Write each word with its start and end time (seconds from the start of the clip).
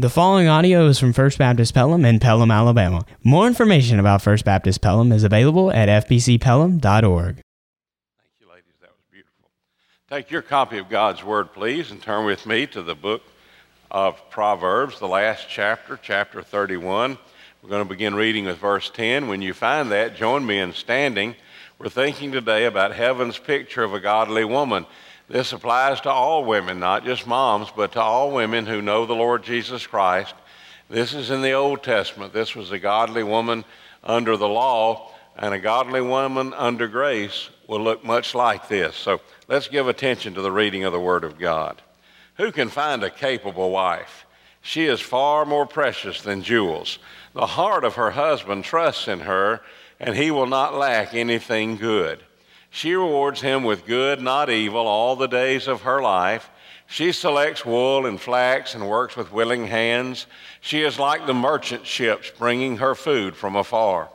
The 0.00 0.08
following 0.08 0.48
audio 0.48 0.86
is 0.86 0.98
from 0.98 1.12
First 1.12 1.36
Baptist 1.36 1.74
Pelham 1.74 2.06
in 2.06 2.20
Pelham, 2.20 2.50
Alabama. 2.50 3.04
More 3.22 3.46
information 3.46 4.00
about 4.00 4.22
First 4.22 4.46
Baptist 4.46 4.80
Pelham 4.80 5.12
is 5.12 5.24
available 5.24 5.70
at 5.70 5.90
fbcpelham.org. 5.90 7.34
Thank 7.34 7.44
you, 8.40 8.48
ladies. 8.48 8.72
That 8.80 8.92
was 8.92 9.04
beautiful. 9.12 9.50
Take 10.08 10.30
your 10.30 10.40
copy 10.40 10.78
of 10.78 10.88
God's 10.88 11.22
Word, 11.22 11.52
please, 11.52 11.90
and 11.90 12.00
turn 12.00 12.24
with 12.24 12.46
me 12.46 12.66
to 12.68 12.80
the 12.80 12.94
book 12.94 13.20
of 13.90 14.30
Proverbs, 14.30 14.98
the 15.00 15.06
last 15.06 15.48
chapter, 15.50 16.00
chapter 16.02 16.40
31. 16.40 17.18
We're 17.62 17.68
going 17.68 17.84
to 17.84 17.88
begin 17.88 18.14
reading 18.14 18.46
with 18.46 18.56
verse 18.56 18.88
10. 18.88 19.28
When 19.28 19.42
you 19.42 19.52
find 19.52 19.92
that, 19.92 20.16
join 20.16 20.46
me 20.46 20.60
in 20.60 20.72
standing. 20.72 21.36
We're 21.78 21.90
thinking 21.90 22.32
today 22.32 22.64
about 22.64 22.94
heaven's 22.94 23.38
picture 23.38 23.82
of 23.82 23.92
a 23.92 24.00
godly 24.00 24.46
woman. 24.46 24.86
This 25.30 25.52
applies 25.52 26.00
to 26.00 26.10
all 26.10 26.44
women, 26.44 26.80
not 26.80 27.04
just 27.04 27.24
moms, 27.24 27.68
but 27.70 27.92
to 27.92 28.00
all 28.00 28.32
women 28.32 28.66
who 28.66 28.82
know 28.82 29.06
the 29.06 29.14
Lord 29.14 29.44
Jesus 29.44 29.86
Christ. 29.86 30.34
This 30.88 31.14
is 31.14 31.30
in 31.30 31.40
the 31.40 31.52
Old 31.52 31.84
Testament. 31.84 32.32
This 32.32 32.56
was 32.56 32.72
a 32.72 32.80
godly 32.80 33.22
woman 33.22 33.64
under 34.02 34.36
the 34.36 34.48
law, 34.48 35.12
and 35.36 35.54
a 35.54 35.60
godly 35.60 36.00
woman 36.00 36.52
under 36.54 36.88
grace 36.88 37.48
will 37.68 37.80
look 37.80 38.04
much 38.04 38.34
like 38.34 38.66
this. 38.66 38.96
So 38.96 39.20
let's 39.46 39.68
give 39.68 39.86
attention 39.86 40.34
to 40.34 40.42
the 40.42 40.50
reading 40.50 40.82
of 40.82 40.92
the 40.92 40.98
Word 40.98 41.22
of 41.22 41.38
God. 41.38 41.80
Who 42.38 42.50
can 42.50 42.68
find 42.68 43.04
a 43.04 43.08
capable 43.08 43.70
wife? 43.70 44.26
She 44.62 44.86
is 44.86 45.00
far 45.00 45.46
more 45.46 45.64
precious 45.64 46.22
than 46.22 46.42
jewels. 46.42 46.98
The 47.34 47.46
heart 47.46 47.84
of 47.84 47.94
her 47.94 48.10
husband 48.10 48.64
trusts 48.64 49.06
in 49.06 49.20
her, 49.20 49.60
and 50.00 50.16
he 50.16 50.32
will 50.32 50.48
not 50.48 50.74
lack 50.74 51.14
anything 51.14 51.76
good. 51.76 52.20
She 52.70 52.94
rewards 52.94 53.40
him 53.40 53.64
with 53.64 53.84
good, 53.84 54.22
not 54.22 54.48
evil, 54.48 54.86
all 54.86 55.16
the 55.16 55.26
days 55.26 55.66
of 55.66 55.82
her 55.82 56.00
life. 56.00 56.48
She 56.86 57.12
selects 57.12 57.64
wool 57.64 58.06
and 58.06 58.20
flax 58.20 58.74
and 58.74 58.88
works 58.88 59.16
with 59.16 59.32
willing 59.32 59.66
hands. 59.66 60.26
She 60.60 60.82
is 60.82 60.98
like 60.98 61.26
the 61.26 61.34
merchant 61.34 61.86
ships 61.86 62.32
bringing 62.36 62.78
her 62.78 62.94
food 62.94 63.36
from 63.36 63.54
afar. 63.56 64.08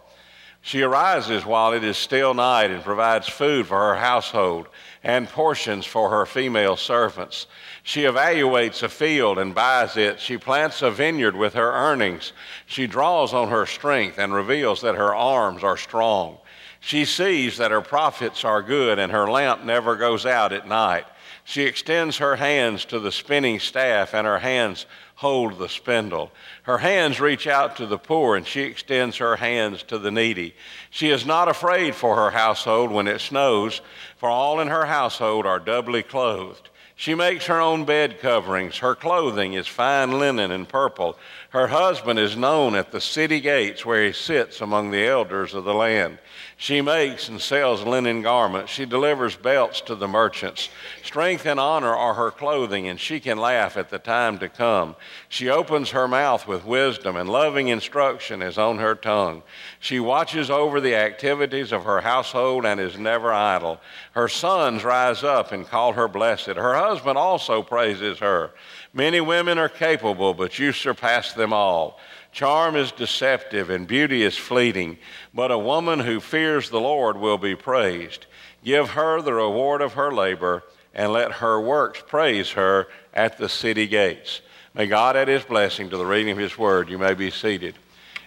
She 0.61 0.81
arises 0.81 1.45
while 1.45 1.73
it 1.73 1.83
is 1.83 1.95
still 1.95 2.33
night 2.33 2.71
and 2.71 2.83
provides 2.83 3.29
food 3.29 3.67
for 3.67 3.77
her 3.77 3.95
household 3.95 4.67
and 5.03 5.29
portions 5.29 5.85
for 5.85 6.09
her 6.09 6.25
female 6.25 6.75
servants. 6.75 7.45
She 7.83 8.01
evaluates 8.01 8.81
a 8.81 8.89
field 8.89 9.37
and 9.37 9.53
buys 9.53 9.95
it. 9.95 10.19
She 10.19 10.39
plants 10.39 10.81
a 10.81 10.89
vineyard 10.89 11.35
with 11.35 11.53
her 11.53 11.71
earnings. 11.71 12.33
She 12.65 12.87
draws 12.87 13.31
on 13.31 13.49
her 13.49 13.67
strength 13.67 14.17
and 14.17 14.33
reveals 14.33 14.81
that 14.81 14.95
her 14.95 15.13
arms 15.13 15.63
are 15.63 15.77
strong. 15.77 16.39
She 16.85 17.05
sees 17.05 17.57
that 17.57 17.71
her 17.71 17.81
profits 17.81 18.45
are 18.45 18.61
good 18.61 18.99
and 18.99 19.11
her 19.11 19.27
lamp 19.27 19.63
never 19.63 19.95
goes 19.95 20.23
out 20.23 20.53
at 20.53 20.67
night. 20.67 21.07
She 21.43 21.63
extends 21.63 22.19
her 22.19 22.35
hands 22.35 22.85
to 22.85 22.99
the 22.99 23.11
spinning 23.11 23.59
staff 23.59 24.13
and 24.13 24.27
her 24.27 24.37
hands 24.37 24.85
hold 25.15 25.57
the 25.57 25.67
spindle. 25.67 26.31
Her 26.61 26.77
hands 26.77 27.19
reach 27.19 27.47
out 27.47 27.75
to 27.77 27.87
the 27.87 27.97
poor 27.97 28.35
and 28.35 28.45
she 28.45 28.61
extends 28.61 29.17
her 29.17 29.37
hands 29.37 29.81
to 29.81 29.97
the 29.97 30.11
needy. 30.11 30.53
She 30.91 31.09
is 31.09 31.25
not 31.25 31.47
afraid 31.47 31.95
for 31.95 32.17
her 32.17 32.29
household 32.29 32.91
when 32.91 33.07
it 33.07 33.19
snows, 33.19 33.81
for 34.17 34.29
all 34.29 34.59
in 34.59 34.67
her 34.67 34.85
household 34.85 35.47
are 35.47 35.59
doubly 35.59 36.03
clothed. 36.03 36.69
She 36.95 37.13
makes 37.13 37.47
her 37.47 37.59
own 37.59 37.85
bed 37.85 38.19
coverings. 38.19 38.77
Her 38.77 38.95
clothing 38.95 39.53
is 39.53 39.67
fine 39.67 40.17
linen 40.17 40.51
and 40.51 40.69
purple. 40.69 41.17
Her 41.55 41.67
husband 41.67 42.19
is 42.19 42.35
known 42.35 42.75
at 42.75 42.91
the 42.91 42.99
city 42.99 43.39
gates 43.39 43.85
where 43.85 44.03
he 44.03 44.11
sits 44.11 44.59
among 44.59 44.91
the 44.91 45.07
elders 45.07 45.53
of 45.53 45.63
the 45.63 45.73
land. 45.73 46.17
She 46.57 46.81
makes 46.81 47.29
and 47.29 47.39
sells 47.39 47.83
linen 47.83 48.21
garments. 48.21 48.73
She 48.73 48.85
delivers 48.85 49.37
belts 49.37 49.79
to 49.81 49.95
the 49.95 50.07
merchants. 50.07 50.67
Strength 51.01 51.45
and 51.45 51.57
honor 51.57 51.95
are 51.95 52.13
her 52.13 52.29
clothing, 52.29 52.89
and 52.89 52.99
she 52.99 53.21
can 53.21 53.37
laugh 53.37 53.77
at 53.77 53.89
the 53.89 53.99
time 53.99 54.37
to 54.39 54.49
come. 54.49 54.97
She 55.29 55.49
opens 55.49 55.91
her 55.91 56.09
mouth 56.09 56.45
with 56.45 56.65
wisdom, 56.65 57.15
and 57.15 57.29
loving 57.29 57.69
instruction 57.69 58.41
is 58.41 58.57
on 58.57 58.79
her 58.79 58.95
tongue. 58.95 59.41
She 59.79 60.01
watches 60.01 60.49
over 60.49 60.81
the 60.81 60.95
activities 60.95 61.71
of 61.71 61.85
her 61.85 62.01
household 62.01 62.65
and 62.65 62.81
is 62.81 62.97
never 62.97 63.31
idle. 63.31 63.79
Her 64.11 64.27
sons 64.27 64.83
rise 64.83 65.23
up 65.23 65.53
and 65.53 65.65
call 65.65 65.93
her 65.93 66.09
blessed. 66.09 66.47
Her 66.47 66.75
husband 66.75 67.17
also 67.17 67.61
praises 67.61 68.19
her. 68.19 68.51
Many 68.93 69.19
women 69.19 69.57
are 69.57 69.67
capable, 69.67 70.33
but 70.33 70.57
you 70.57 70.71
surpass 70.71 71.33
them 71.33 71.44
all. 71.53 71.99
Charm 72.31 72.75
is 72.75 72.91
deceptive 72.91 73.69
and 73.69 73.87
beauty 73.87 74.23
is 74.23 74.37
fleeting, 74.37 74.97
but 75.33 75.51
a 75.51 75.57
woman 75.57 75.99
who 75.99 76.19
fears 76.19 76.69
the 76.69 76.81
Lord 76.81 77.17
will 77.17 77.37
be 77.37 77.55
praised. 77.55 78.25
Give 78.63 78.89
her 78.89 79.21
the 79.21 79.33
reward 79.33 79.81
of 79.81 79.93
her 79.93 80.11
labor, 80.11 80.63
and 80.93 81.13
let 81.13 81.33
her 81.33 81.59
works 81.61 82.03
praise 82.05 82.51
her 82.51 82.87
at 83.13 83.37
the 83.37 83.49
city 83.49 83.87
gates. 83.87 84.41
May 84.73 84.87
God 84.87 85.15
add 85.15 85.27
his 85.27 85.43
blessing 85.43 85.89
to 85.89 85.97
the 85.97 86.05
reading 86.05 86.31
of 86.31 86.37
his 86.37 86.57
word. 86.57 86.89
You 86.89 86.97
may 86.97 87.13
be 87.13 87.31
seated. 87.31 87.75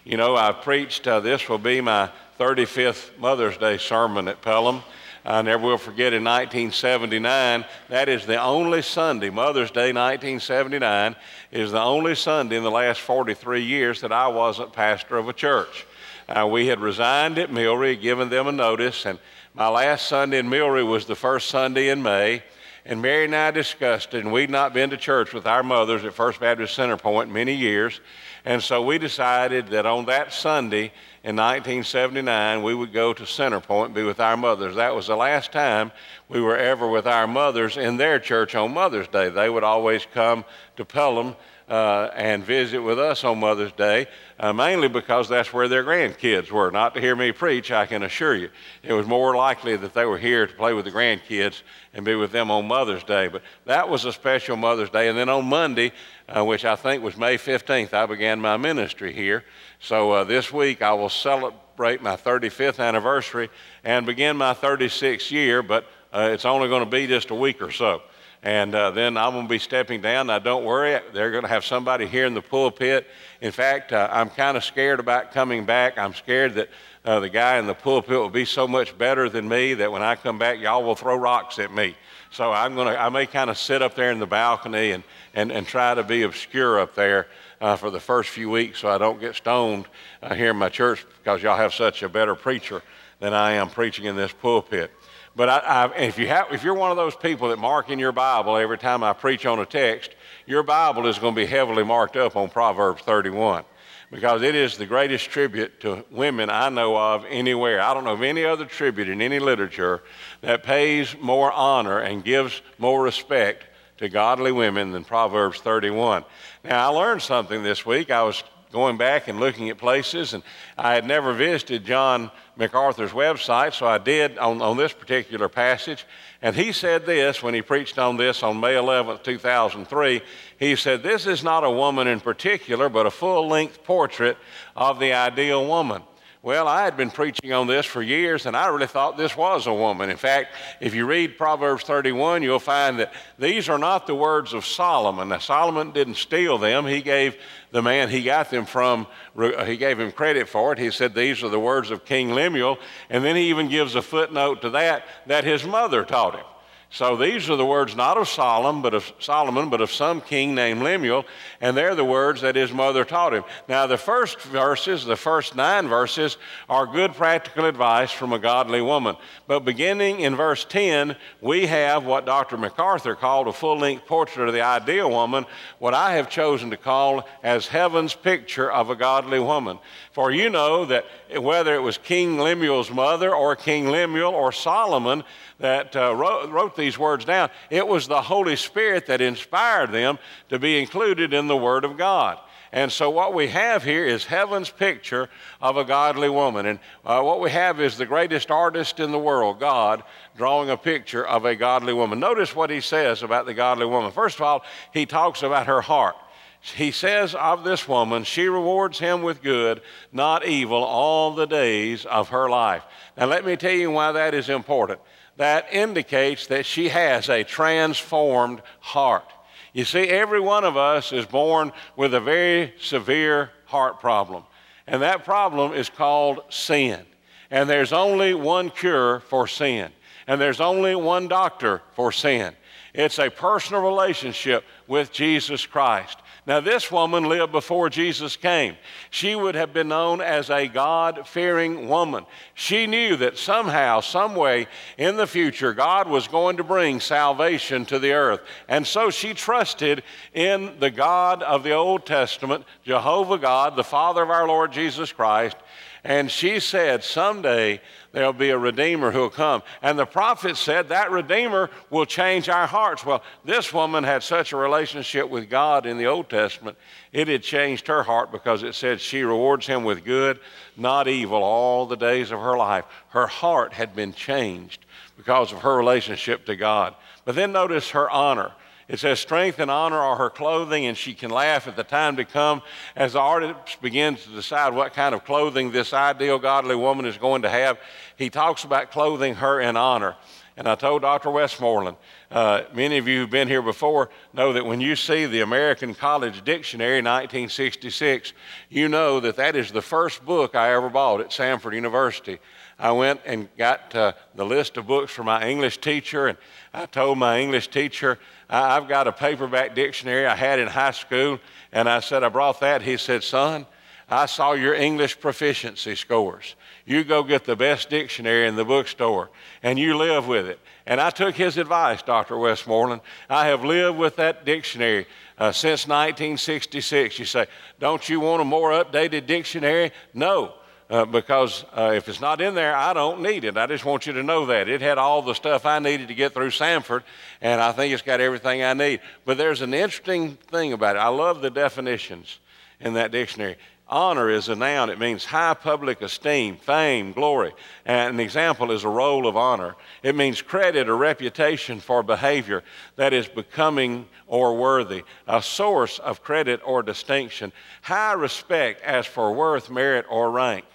You 0.05 0.17
know, 0.17 0.37
I've 0.37 0.63
preached, 0.63 1.07
uh, 1.07 1.21
this 1.21 1.49
will 1.49 1.59
be 1.59 1.83
my 1.83 2.11
35th 2.39 3.19
Mother's 3.19 3.59
Day 3.59 3.77
sermon 3.77 4.29
at 4.29 4.41
Pelham. 4.41 4.83
I 5.29 5.43
never 5.43 5.63
will 5.63 5.77
forget 5.77 6.15
in 6.15 6.25
1979, 6.25 7.67
that 7.91 8.09
is 8.09 8.25
the 8.25 8.41
only 8.41 8.81
Sunday, 8.81 9.29
Mother's 9.29 9.71
Day 9.71 9.93
1979, 9.93 11.15
is 11.53 11.71
the 11.71 11.83
only 11.83 12.15
Sunday 12.15 12.57
in 12.57 12.63
the 12.63 12.71
last 12.71 13.03
43 13.03 13.61
years 13.61 14.01
that 14.01 14.11
I 14.11 14.29
wasn't 14.29 14.73
pastor 14.73 15.19
of 15.19 15.29
a 15.29 15.35
church. 15.35 15.87
Uh, 16.31 16.47
we 16.51 16.69
had 16.69 16.81
resigned 16.81 17.39
at 17.39 17.51
Millry, 17.51 18.01
given 18.01 18.31
them 18.31 18.47
a 18.47 18.53
notice, 18.53 19.05
and 19.05 19.19
my 19.53 19.69
last 19.69 20.07
Sunday 20.07 20.39
in 20.39 20.49
Millry 20.49 20.87
was 20.87 21.05
the 21.05 21.15
first 21.15 21.51
Sunday 21.51 21.91
in 21.91 22.03
May. 22.03 22.43
And 22.89 23.03
Mary 23.03 23.27
and 23.27 23.37
I 23.37 23.51
discussed 23.51 24.15
it, 24.15 24.25
and 24.25 24.33
we'd 24.33 24.49
not 24.49 24.73
been 24.73 24.89
to 24.89 24.97
church 24.97 25.35
with 25.35 25.47
our 25.47 25.63
mothers 25.63 26.07
at 26.07 26.15
First 26.15 26.41
Baptist 26.41 26.75
Center 26.75 26.97
Point 26.97 27.31
many 27.31 27.53
years. 27.53 28.01
And 28.47 28.63
so 28.63 28.81
we 28.81 28.97
decided 28.97 29.69
that 29.69 29.85
on 29.85 30.07
that 30.07 30.33
Sunday, 30.33 30.91
in 31.23 31.37
1979, 31.37 32.63
we 32.63 32.75
would 32.75 32.95
go 32.95 33.13
to 33.13 33.25
Centerpoint 33.25 33.87
and 33.87 33.95
be 33.95 34.05
with 34.05 34.21
our 34.21 34.39
mothers. 34.39 34.77
That 34.77 34.95
was 34.95 35.09
the 35.09 35.17
last 35.17 35.53
time 35.53 35.93
we 36.31 36.41
were 36.41 36.57
ever 36.57 36.89
with 36.89 37.07
our 37.07 37.27
mothers 37.27 37.77
in 37.77 37.99
their 37.99 38.19
church 38.19 38.55
on 38.55 38.73
Mother's 38.73 39.09
Day. 39.09 39.29
They 39.29 39.51
would 39.51 39.65
always 39.65 40.07
come 40.15 40.47
to 40.79 40.85
Pelham 40.87 41.37
uh, 41.69 42.11
and 42.15 42.43
visit 42.43 42.81
with 42.81 42.99
us 42.99 43.25
on 43.25 43.41
Mother's 43.41 43.73
Day, 43.73 44.07
uh, 44.41 44.53
mainly 44.53 44.89
because 44.89 45.29
that's 45.29 45.53
where 45.53 45.69
their 45.69 45.85
grandkids 45.85 46.51
were. 46.51 46.71
Not 46.71 46.95
to 46.95 47.01
hear 47.01 47.15
me 47.15 47.31
preach, 47.31 47.71
I 47.71 47.85
can 47.85 48.03
assure 48.03 48.35
you. 48.35 48.49
It 48.83 48.95
was 48.95 49.07
more 49.07 49.37
likely 49.37 49.77
that 49.77 49.93
they 49.93 50.07
were 50.07 50.19
here 50.19 50.47
to 50.47 50.55
play 50.55 50.73
with 50.73 50.87
the 50.87 50.91
grandkids 50.91 51.63
and 51.93 52.05
be 52.05 52.15
with 52.15 52.33
them 52.33 52.51
on 52.51 52.67
Mother's 52.67 53.05
Day. 53.05 53.29
But 53.29 53.43
that 53.67 53.89
was 53.89 54.07
a 54.07 54.13
special 54.13 54.57
Mother's 54.57 54.89
Day. 54.89 55.09
And 55.09 55.19
then 55.19 55.29
on 55.29 55.45
Monday, 55.45 55.93
uh, 56.29 56.45
which 56.45 56.65
I 56.65 56.75
think 56.75 57.03
was 57.03 57.19
May 57.19 57.37
15th, 57.37 57.93
I 57.93 58.07
began 58.07 58.41
my 58.41 58.57
ministry 58.57 59.13
here. 59.13 59.45
So 59.81 60.13
uh, 60.13 60.25
this 60.25 60.51
week 60.51 60.81
I 60.81 60.95
will 60.95 61.11
celebrate 61.11 62.03
my 62.03 62.17
35th 62.17 62.81
anniversary 62.81 63.51
and 63.85 64.07
begin 64.07 64.39
my 64.39 64.55
36th 64.55 65.31
year, 65.31 65.63
but 65.63 65.87
uh, 66.15 66.31
it's 66.33 66.47
only 66.47 66.69
going 66.69 66.85
to 66.85 66.91
be 66.91 67.07
just 67.07 67.31
a 67.31 67.35
week 67.35 67.61
or 67.61 67.71
so. 67.71 68.03
And 68.43 68.75
uh, 68.75 68.93
then 68.93 69.17
I'm 69.17 69.33
going 69.33 69.47
to 69.47 69.49
be 69.49 69.59
stepping 69.59 70.01
down. 70.01 70.29
Now, 70.29 70.39
don't 70.39 70.65
worry, 70.65 71.01
they're 71.13 71.33
going 71.33 71.43
to 71.43 71.49
have 71.49 71.65
somebody 71.65 72.07
here 72.07 72.25
in 72.25 72.35
the 72.35 72.43
pulpit. 72.43 73.07
In 73.41 73.51
fact, 73.51 73.93
uh, 73.93 74.09
I'm 74.13 74.31
kind 74.31 74.57
of 74.57 74.65
scared 74.65 75.01
about 75.01 75.33
coming 75.33 75.65
back. 75.65 75.99
I'm 75.99 76.15
scared 76.15 76.55
that 76.55 76.69
uh, 77.05 77.21
the 77.21 77.29
guy 77.29 77.59
in 77.59 77.67
the 77.67 77.75
pulpit 77.75 78.11
will 78.11 78.31
be 78.31 78.45
so 78.45 78.69
much 78.69 78.97
better 78.97 79.29
than 79.29 79.49
me 79.49 79.75
that 79.75 79.91
when 79.91 80.03
I 80.03 80.15
come 80.15 80.39
back, 80.39 80.61
y'all 80.61 80.85
will 80.85 80.95
throw 80.95 81.17
rocks 81.17 81.59
at 81.59 81.73
me. 81.73 81.97
So 82.31 82.53
I'm 82.53 82.75
going 82.75 82.93
to, 82.93 83.01
I 83.01 83.09
may 83.09 83.27
kind 83.27 83.51
of 83.51 83.59
sit 83.59 83.83
up 83.83 83.95
there 83.95 84.13
in 84.13 84.19
the 84.19 84.27
balcony 84.27 84.93
and, 84.93 85.03
and, 85.35 85.51
and 85.51 85.67
try 85.67 85.95
to 85.95 86.03
be 86.03 86.23
obscure 86.23 86.79
up 86.79 86.95
there 86.95 87.27
uh, 87.61 87.77
for 87.77 87.91
the 87.91 88.01
first 88.01 88.31
few 88.31 88.51
weeks 88.51 88.81
so 88.81 88.89
I 88.89 88.99
don't 88.99 89.19
get 89.19 89.35
stoned 89.35 89.87
uh, 90.23 90.35
here 90.35 90.51
in 90.51 90.57
my 90.57 90.69
church 90.69 91.05
because 91.19 91.43
y'all 91.43 91.57
have 91.57 91.75
such 91.75 92.03
a 92.03 92.09
better 92.09 92.35
preacher 92.35 92.83
than 93.21 93.35
I 93.35 93.53
am 93.53 93.69
preaching 93.69 94.05
in 94.05 94.15
this 94.15 94.33
pulpit. 94.33 94.93
But 95.39 95.49
I, 95.49 95.59
I, 95.59 95.97
if, 95.99 96.19
you 96.19 96.27
have, 96.27 96.49
if 96.51 96.65
you're 96.65 96.75
one 96.75 96.91
of 96.91 96.97
those 96.97 97.15
people 97.15 97.51
that 97.51 97.61
mark 97.61 97.91
in 97.91 98.01
your 98.01 98.11
Bible 98.11 98.57
every 98.57 98.77
time 98.77 99.05
I 99.05 99.13
preach 99.13 99.47
on 99.47 99.61
a 99.61 99.65
text, 99.65 100.17
your 100.47 100.65
Bible 100.65 101.07
is 101.07 101.21
going 101.21 101.33
to 101.33 101.41
be 101.41 101.47
heavily 101.47 101.85
marked 101.85 102.17
up 102.17 102.35
on 102.35 102.51
Proverbs 102.51 103.03
31 103.03 103.65
because 104.11 104.43
it 104.43 104.57
is 104.57 104.77
the 104.77 104.85
greatest 104.85 105.31
tribute 105.31 105.79
to 105.83 106.05
women 106.11 106.51
I 106.51 106.71
know 106.71 106.99
of 106.99 107.25
anywhere. 107.29 107.81
I 107.81 107.95
don't 107.95 108.03
know 108.03 108.15
of 108.15 108.23
any 108.23 108.45
other 108.45 108.65
tribute 108.65 109.09
in 109.09 109.23
any 109.23 109.39
literature 109.39 110.03
that 110.41 110.65
pays 110.65 111.15
more 111.21 111.53
honor 111.53 112.01
and 112.01 112.25
gives 112.25 112.61
more 112.77 113.01
respect 113.01 113.65
to 113.99 114.09
godly 114.09 114.51
women 114.51 114.91
than 114.91 115.05
Proverbs 115.05 115.61
31. 115.61 116.25
Now, 116.65 116.91
I 116.91 116.93
learned 116.93 117.23
something 117.23 117.63
this 117.63 117.87
week. 117.87 118.11
I 118.11 118.25
was 118.25 118.43
going 118.73 118.97
back 118.97 119.29
and 119.29 119.41
looking 119.41 119.71
at 119.71 119.79
places, 119.79 120.35
and 120.35 120.43
I 120.77 120.95
had 120.95 121.07
never 121.07 121.33
visited 121.33 121.85
John 121.85 122.31
MacArthur's 122.57 123.13
website, 123.13 123.75
so 123.75 123.87
I 123.87 123.99
did 123.99 124.39
on, 124.39 124.61
on 124.61 124.77
this 124.77 124.93
particular 124.93 125.49
passage. 125.49 126.05
And 126.43 126.55
he 126.55 126.73
said 126.73 127.07
this 127.07 127.43
when 127.43 127.55
he 127.55 127.63
preached 127.63 127.99
on 127.99 128.17
this 128.17 128.43
on 128.43 128.61
May 128.61 128.77
11, 128.77 129.21
2003. 129.23 130.23
He 130.59 130.77
said, 130.77 131.03
This 131.03 131.27
is 131.27 131.43
not 131.43 131.65
a 131.65 131.71
woman 131.71 132.07
in 132.07 132.21
particular, 132.21 132.89
but 132.89 133.07
a 133.07 133.11
full 133.11 133.49
length 133.49 133.85
portrait 133.85 134.37
of 134.77 134.99
the 134.99 135.13
ideal 135.13 135.67
woman. 135.67 136.03
Well, 136.41 136.69
I 136.69 136.85
had 136.85 136.97
been 136.97 137.11
preaching 137.11 137.53
on 137.53 137.67
this 137.67 137.85
for 137.85 138.01
years, 138.01 138.47
and 138.47 138.57
I 138.57 138.69
really 138.69 138.87
thought 138.87 139.17
this 139.17 139.37
was 139.37 139.67
a 139.67 139.75
woman. 139.75 140.09
In 140.09 140.17
fact, 140.17 140.55
if 140.81 140.95
you 140.95 141.05
read 141.05 141.37
Proverbs 141.37 141.83
31, 141.83 142.45
you'll 142.45 142.61
find 142.61 143.01
that 143.01 143.13
these 143.41 143.69
are 143.69 143.79
not 143.79 144.07
the 144.07 144.15
words 144.15 144.53
of 144.53 144.65
Solomon. 144.65 145.31
Now, 145.31 145.39
Solomon 145.39 145.91
didn't 145.91 146.15
steal 146.15 146.57
them. 146.57 146.87
He 146.87 147.03
gave 147.03 147.37
the 147.73 147.83
man 147.83 148.09
he 148.09 148.23
got 148.23 148.51
them 148.51 148.67
from, 148.67 149.09
uh, 149.37 149.65
he 149.65 149.77
gave 149.77 149.99
him 149.99 150.13
credit 150.13 150.49
for 150.49 150.73
it. 150.73 150.79
He 150.79 150.93
said, 150.93 151.13
These 151.13 151.43
are 151.43 151.49
the 151.49 151.59
words 151.59 151.91
of 151.91 152.05
King 152.05 152.31
Lemuel. 152.31 152.79
And 153.11 153.25
then 153.25 153.35
he 153.35 153.51
even 153.51 153.69
gives 153.69 153.97
a 153.97 154.03
footnote 154.03 154.63
to 154.63 154.71
that 154.71 155.07
that 155.27 155.43
his 155.43 155.65
mother 155.65 156.05
taught 156.05 156.37
him. 156.37 156.47
So 156.91 157.17
these 157.17 157.51
are 157.51 157.57
the 157.57 157.67
words 157.67 157.95
not 157.95 158.17
of 158.17 158.29
Solomon, 158.29 158.81
but 158.81 158.95
of 158.95 159.13
Solomon, 159.19 159.69
but 159.69 159.83
of 159.83 159.93
some 159.93 160.23
king 160.23 160.55
named 160.55 160.83
Lemuel, 160.83 161.27
and 161.61 161.77
they're 161.77 161.95
the 161.95 162.05
words 162.05 162.41
that 162.41 162.57
his 162.57 162.73
mother 162.73 163.05
taught 163.05 163.35
him. 163.35 163.45
Now 163.69 163.87
the 163.87 163.99
first 163.99 164.41
verses, 164.41 165.05
the 165.05 165.15
first 165.15 165.55
nine 165.55 165.87
verses, 165.87 166.39
are 166.67 166.87
good 166.87 167.13
practical 167.13 167.67
advice 167.67 168.11
from 168.11 168.33
a 168.33 168.39
godly 168.39 168.81
woman. 168.81 169.17
But 169.47 169.67
beginning 169.67 170.21
in 170.21 170.35
verse 170.35 170.65
10, 170.65 171.15
we 171.43 171.67
have 171.67 172.07
what 172.07 172.25
Dr. 172.25 172.57
MacArthur 172.57 173.15
called 173.15 173.49
a 173.49 173.53
full-length 173.53 174.07
portrait 174.07 174.49
of 174.49 174.55
the 174.55 174.63
ideal 174.63 175.11
woman, 175.11 175.45
what 175.79 175.93
I 175.93 176.15
have 176.15 176.31
chosen 176.31 176.71
to 176.71 176.79
call 176.79 177.29
as 177.43 177.67
heaven's 177.67 178.15
picture 178.15 178.73
of 178.73 178.89
a 178.89 178.97
godly 178.97 179.41
woman. 179.41 179.79
For 180.19 180.33
you 180.33 180.51
know 180.51 180.85
that 180.87 181.05
whether 181.41 181.77
it 181.77 181.79
was 181.79 181.97
King 181.97 182.39
Lemuel's 182.39 182.91
mother 182.91 183.33
or 183.33 183.55
King 183.55 183.89
Lemuel 183.89 184.35
or 184.35 184.51
Solomon, 184.51 185.23
that 185.61 185.95
uh, 185.95 186.13
wrote, 186.13 186.51
wrote 186.51 186.75
these 186.75 186.99
words 186.99 187.25
down, 187.25 187.51
it 187.71 187.87
was 187.87 188.09
the 188.09 188.21
Holy 188.21 188.57
Spirit 188.57 189.07
that 189.07 189.21
inspired 189.21 189.93
them 189.93 190.19
to 190.49 190.59
be 190.59 190.81
included 190.81 191.33
in 191.33 191.47
the 191.47 191.57
Word 191.57 191.85
of 191.85 191.97
God. 191.97 192.41
And 192.73 192.91
so, 192.91 193.11
what 193.11 193.33
we 193.33 193.47
have 193.47 193.85
here 193.85 194.05
is 194.05 194.25
heaven's 194.25 194.71
picture 194.71 195.29
of 195.63 195.77
a 195.77 195.85
godly 195.85 196.29
woman. 196.29 196.67
And 196.67 196.81
uh, 197.07 197.23
what 197.23 197.41
we 197.41 197.53
have 197.53 197.81
is 197.81 197.97
the 197.97 198.05
greatest 198.05 198.51
artist 198.51 198.99
in 198.99 199.13
the 199.13 199.19
world, 199.21 199.61
God, 199.61 200.03
drawing 200.37 200.69
a 200.69 200.77
picture 200.77 201.25
of 201.25 201.45
a 201.45 201.55
godly 201.55 201.93
woman. 201.93 202.19
Notice 202.19 202.57
what 202.57 202.71
he 202.71 202.81
says 202.81 203.23
about 203.23 203.47
the 203.47 203.55
godly 203.55 203.87
woman. 203.87 204.11
First 204.11 204.39
of 204.39 204.43
all, 204.43 204.65
he 204.93 205.07
talks 205.07 205.45
about 205.45 205.69
her 205.69 205.81
heart. 205.81 206.17
He 206.61 206.91
says 206.91 207.35
of 207.35 207.65
this 207.65 207.87
woman, 207.89 208.25
she 208.25 208.49
rewards 208.49 208.99
him 208.99 209.23
with 209.23 209.43
good, 209.43 209.81
not 210.13 210.47
evil, 210.47 210.83
all 210.83 211.33
the 211.33 211.47
days 211.47 212.05
of 212.05 212.31
her 212.31 212.49
life. 212.49 212.83
Now, 213.17 213.27
let 213.27 213.47
me 213.47 213.57
tell 213.57 213.73
you 213.73 213.91
why 213.91 214.13
that 214.13 214.35
is 214.35 214.49
important 214.49 215.01
that 215.39 215.73
indicates 215.73 216.49
that 216.49 216.67
she 216.67 216.89
has 216.89 217.29
a 217.29 217.45
transformed 217.45 218.61
heart. 218.81 219.25
You 219.73 219.85
see, 219.85 220.09
every 220.09 220.41
one 220.41 220.65
of 220.65 220.77
us 220.77 221.13
is 221.13 221.25
born 221.25 221.73
with 221.97 222.13
a 222.13 222.21
very 222.21 222.75
severe 222.81 223.51
heart 223.67 224.01
problem, 224.01 224.43
and 224.87 225.01
that 225.03 225.25
problem 225.25 225.73
is 225.73 225.89
called 225.89 226.41
sin. 226.51 227.07
And 227.51 227.71
there's 227.71 227.93
only 227.93 228.35
one 228.35 228.71
cure 228.71 229.21
for 229.21 229.47
sin, 229.47 229.93
and 230.27 230.41
there's 230.41 230.61
only 230.61 230.97
one 230.97 231.29
doctor 231.29 231.83
for 231.95 232.11
sin. 232.11 232.55
It's 232.93 233.21
a 233.21 233.31
personal 233.31 233.83
relationship 233.83 234.65
with 234.89 235.13
Jesus 235.13 235.65
Christ. 235.65 236.19
Now, 236.49 236.61
this 236.61 236.91
woman 236.91 237.25
lived 237.25 237.53
before 237.53 237.91
Jesus 237.91 238.35
came. 238.35 238.79
She 239.11 239.35
would 239.35 239.55
have 239.55 239.75
been 239.75 239.89
known 239.89 240.23
as 240.23 240.49
a 240.49 240.67
God 240.67 241.29
fearing 241.29 241.89
woman. 241.89 242.25
She 242.55 242.87
knew 242.87 243.17
that 243.17 243.37
somehow, 243.37 244.01
someway 244.01 244.67
in 244.97 245.19
the 245.19 245.27
future, 245.27 245.75
God 245.75 246.09
was 246.09 246.27
going 246.27 246.57
to 246.57 246.65
bring 246.65 247.01
salvation 247.01 247.85
to 247.85 247.99
the 247.99 248.13
earth. 248.13 248.41
And 248.67 248.87
so 248.87 249.11
she 249.11 249.35
trusted 249.35 250.03
in 250.33 250.81
the 250.81 250.91
God 250.91 251.43
of 251.43 251.65
the 251.65 251.73
Old 251.73 252.07
Testament, 252.07 252.65
Jehovah 252.83 253.37
God, 253.37 253.77
the 253.77 253.85
Father 253.85 254.23
of 254.23 254.31
our 254.31 254.49
Lord 254.49 254.73
Jesus 254.73 255.13
Christ. 255.13 255.57
And 256.05 256.31
she 256.31 256.61
said, 256.61 257.03
Someday 257.03 257.81
there'll 258.13 258.33
be 258.33 258.51
a 258.51 258.59
Redeemer 258.59 259.11
who'll 259.11 259.31
come. 259.31 259.63
And 259.83 259.99
the 259.99 260.07
prophet 260.07 260.57
said 260.57 260.89
that 260.89 261.11
Redeemer 261.11 261.71
will 261.91 262.07
change 262.07 262.49
our 262.49 262.67
hearts. 262.67 263.05
Well, 263.05 263.23
this 263.45 263.73
woman 263.73 264.05
had 264.05 264.23
such 264.23 264.53
a 264.53 264.57
relationship 264.57 265.29
with 265.29 265.51
God 265.51 265.87
in 265.87 265.99
the 265.99 266.07
Old 266.07 266.31
Testament, 266.31 266.77
it 267.13 267.29
had 267.29 267.43
changed 267.43 267.87
her 267.89 268.03
heart 268.03 268.31
because 268.31 268.63
it 268.63 268.75
said 268.75 269.01
she 269.01 269.23
rewards 269.23 269.67
him 269.67 269.85
with 269.85 270.05
good, 270.05 270.39
not 270.77 271.09
evil, 271.09 271.43
all 271.43 271.87
the 271.87 271.97
days 271.97 272.31
of 272.31 272.41
her 272.41 272.57
life. 272.57 272.85
Her 273.09 273.27
heart 273.27 273.73
had 273.73 273.97
been 273.97 274.13
changed 274.13 274.85
because 275.17 275.53
of 275.53 275.63
her 275.63 275.77
relationship 275.77 276.47
to 276.47 276.57
God. 276.57 276.95
But 277.25 277.35
then 277.35 277.53
notice 277.53 277.91
her 277.91 278.09
honor. 278.09 278.53
It 278.89 278.99
says, 278.99 279.21
Strength 279.21 279.59
and 279.59 279.71
honor 279.71 279.99
are 279.99 280.17
her 280.17 280.31
clothing, 280.31 280.87
and 280.87 280.97
she 280.97 281.13
can 281.13 281.31
laugh 281.31 281.69
at 281.69 281.77
the 281.77 281.85
time 281.85 282.17
to 282.17 282.25
come 282.25 282.63
as 282.97 283.13
the 283.13 283.21
artist 283.21 283.81
begins 283.83 284.25
to 284.25 284.31
decide 284.31 284.73
what 284.73 284.95
kind 284.95 285.15
of 285.15 285.25
clothing 285.25 285.71
this 285.71 285.93
ideal 285.93 286.39
godly 286.39 286.75
woman 286.75 287.05
is 287.05 287.19
going 287.19 287.43
to 287.43 287.51
have. 287.51 287.79
He 288.17 288.31
talks 288.31 288.65
about 288.65 288.91
clothing 288.91 289.35
her 289.37 289.61
in 289.61 289.77
honor. 289.77 290.17
And 290.57 290.67
I 290.67 290.75
told 290.75 291.03
Dr. 291.03 291.31
Westmoreland, 291.31 291.99
uh, 292.33 292.63
many 292.75 292.99
of 292.99 293.07
you 293.07 293.21
who've 293.21 293.31
been 293.31 293.47
here 293.47 293.63
before 293.63 294.11
know 294.33 294.53
that 294.55 294.67
when 294.67 294.81
you 294.81 294.97
see 294.97 295.25
the 295.25 295.43
American 295.43 295.95
College 295.95 296.43
Dictionary 296.43 296.97
1966, 296.97 298.33
you 298.69 298.89
know 298.89 299.21
that 299.21 299.37
that 299.37 299.55
is 299.55 299.71
the 299.71 299.83
first 299.83 300.25
book 300.25 300.57
I 300.57 300.75
ever 300.75 300.91
bought 300.91 301.21
at 301.21 301.29
Samford 301.29 301.75
University. 301.75 302.41
I 302.79 302.93
went 302.93 303.21
and 303.27 303.49
got 303.57 303.95
uh, 303.95 304.13
the 304.35 304.45
list 304.45 304.77
of 304.77 304.87
books 304.87 305.13
for 305.13 305.25
my 305.25 305.49
English 305.49 305.79
teacher, 305.79 306.29
and 306.29 306.39
I 306.73 306.87
told 306.87 307.19
my 307.19 307.41
English 307.41 307.69
teacher, 307.69 308.19
I've 308.49 308.89
got 308.89 309.09
a 309.09 309.13
paperback 309.13 309.75
dictionary 309.75 310.27
I 310.27 310.37
had 310.37 310.59
in 310.59 310.69
high 310.69 310.93
school, 310.93 311.41
and 311.73 311.89
I 311.89 312.01
said, 312.01 312.23
I 312.23 312.29
brought 312.29 312.61
that. 312.61 312.83
He 312.83 312.97
said, 312.97 313.25
Son, 313.25 313.67
I 314.11 314.25
saw 314.25 314.53
your 314.53 314.75
English 314.75 315.21
proficiency 315.21 315.95
scores. 315.95 316.55
You 316.87 317.05
go 317.05 317.23
get 317.23 317.45
the 317.45 317.57
best 317.57 317.91
dictionary 317.91 318.49
in 318.49 318.57
the 318.57 318.65
bookstore 318.65 319.29
and 319.63 319.79
you 319.79 319.99
live 319.99 320.27
with 320.27 320.47
it. 320.47 320.59
And 320.87 320.99
I 320.99 321.11
took 321.11 321.35
his 321.35 321.59
advice, 321.59 322.01
Dr. 322.01 322.39
Westmoreland. 322.39 323.03
I 323.29 323.49
have 323.49 323.65
lived 323.65 323.99
with 323.99 324.17
that 324.17 324.47
dictionary 324.47 325.07
uh, 325.37 325.53
since 325.53 325.87
1966. 325.87 327.19
You 327.19 327.27
say, 327.27 327.47
Don't 327.79 328.09
you 328.09 328.21
want 328.21 328.41
a 328.41 328.47
more 328.47 328.71
updated 328.71 329.27
dictionary? 329.27 329.93
No. 330.15 330.55
Uh, 330.91 331.05
because 331.05 331.67
uh, 331.77 331.93
if 331.95 332.09
it's 332.09 332.21
not 332.21 332.41
in 332.41 332.55
there, 332.55 332.75
I 332.75 332.95
don't 332.95 333.21
need 333.21 333.45
it. 333.45 333.59
I 333.59 333.67
just 333.67 333.85
want 333.85 334.07
you 334.07 334.15
to 334.15 334.23
know 334.23 334.47
that. 334.47 334.71
It 334.71 334.81
had 334.81 334.97
all 334.97 335.21
the 335.21 335.35
stuff 335.35 335.67
I 335.67 335.81
needed 335.81 336.09
to 336.09 336.15
get 336.15 336.33
through 336.33 336.49
Samford, 336.49 337.03
and 337.43 337.61
I 337.61 337.73
think 337.73 337.93
it's 337.93 338.03
got 338.03 338.21
everything 338.23 338.63
I 338.63 338.73
need. 338.73 339.01
But 339.27 339.37
there's 339.37 339.61
an 339.61 339.75
interesting 339.75 340.37
thing 340.37 340.73
about 340.73 340.97
it. 340.97 341.01
I 341.01 341.09
love 341.09 341.43
the 341.43 341.51
definitions 341.51 342.39
in 342.81 342.95
that 342.95 343.11
dictionary. 343.11 343.57
Honor 343.91 344.31
is 344.31 344.49
a 344.49 344.55
noun. 344.55 344.89
It 344.89 344.99
means 344.99 345.25
high 345.27 345.55
public 345.55 346.01
esteem, 346.01 346.57
fame, 346.57 347.13
glory. 347.13 347.53
And 347.85 348.15
an 348.15 348.21
example 348.21 348.71
is 348.71 348.85
a 348.85 348.89
roll 348.89 349.27
of 349.27 349.37
honor. 349.37 349.77
It 350.03 350.15
means 350.15 350.43
credit 350.43 350.89
or 350.89 350.97
reputation 350.97 351.81
for 351.81 352.03
behavior 352.03 352.63
that 352.97 353.13
is 353.13 353.29
becoming 353.29 354.07
or 354.27 354.57
worthy, 354.57 355.05
a 355.27 355.43
source 355.43 355.99
of 355.99 356.23
credit 356.23 356.61
or 356.65 356.83
distinction, 356.83 357.53
high 357.81 358.13
respect 358.13 358.83
as 358.83 359.07
for 359.07 359.33
worth, 359.33 359.71
merit, 359.71 360.05
or 360.11 360.31
rank. 360.31 360.67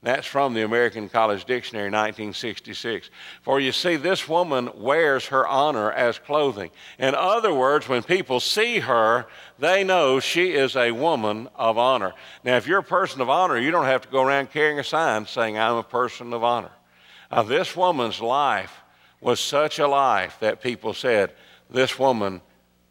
That's 0.00 0.28
from 0.28 0.54
the 0.54 0.62
American 0.62 1.08
College 1.08 1.44
Dictionary, 1.44 1.86
1966. 1.86 3.10
For 3.42 3.58
you 3.58 3.72
see, 3.72 3.96
this 3.96 4.28
woman 4.28 4.70
wears 4.76 5.26
her 5.26 5.46
honor 5.46 5.90
as 5.90 6.20
clothing. 6.20 6.70
In 7.00 7.16
other 7.16 7.52
words, 7.52 7.88
when 7.88 8.04
people 8.04 8.38
see 8.38 8.78
her, 8.78 9.26
they 9.58 9.82
know 9.82 10.20
she 10.20 10.52
is 10.52 10.76
a 10.76 10.92
woman 10.92 11.48
of 11.56 11.78
honor. 11.78 12.14
Now, 12.44 12.56
if 12.56 12.68
you're 12.68 12.78
a 12.78 12.84
person 12.84 13.20
of 13.20 13.28
honor, 13.28 13.58
you 13.58 13.72
don't 13.72 13.86
have 13.86 14.02
to 14.02 14.08
go 14.08 14.22
around 14.22 14.52
carrying 14.52 14.78
a 14.78 14.84
sign 14.84 15.26
saying, 15.26 15.58
I'm 15.58 15.76
a 15.76 15.82
person 15.82 16.32
of 16.32 16.44
honor. 16.44 16.70
Now, 17.32 17.42
this 17.42 17.76
woman's 17.76 18.20
life 18.20 18.82
was 19.20 19.40
such 19.40 19.80
a 19.80 19.88
life 19.88 20.38
that 20.38 20.62
people 20.62 20.94
said, 20.94 21.32
This 21.68 21.98
woman 21.98 22.40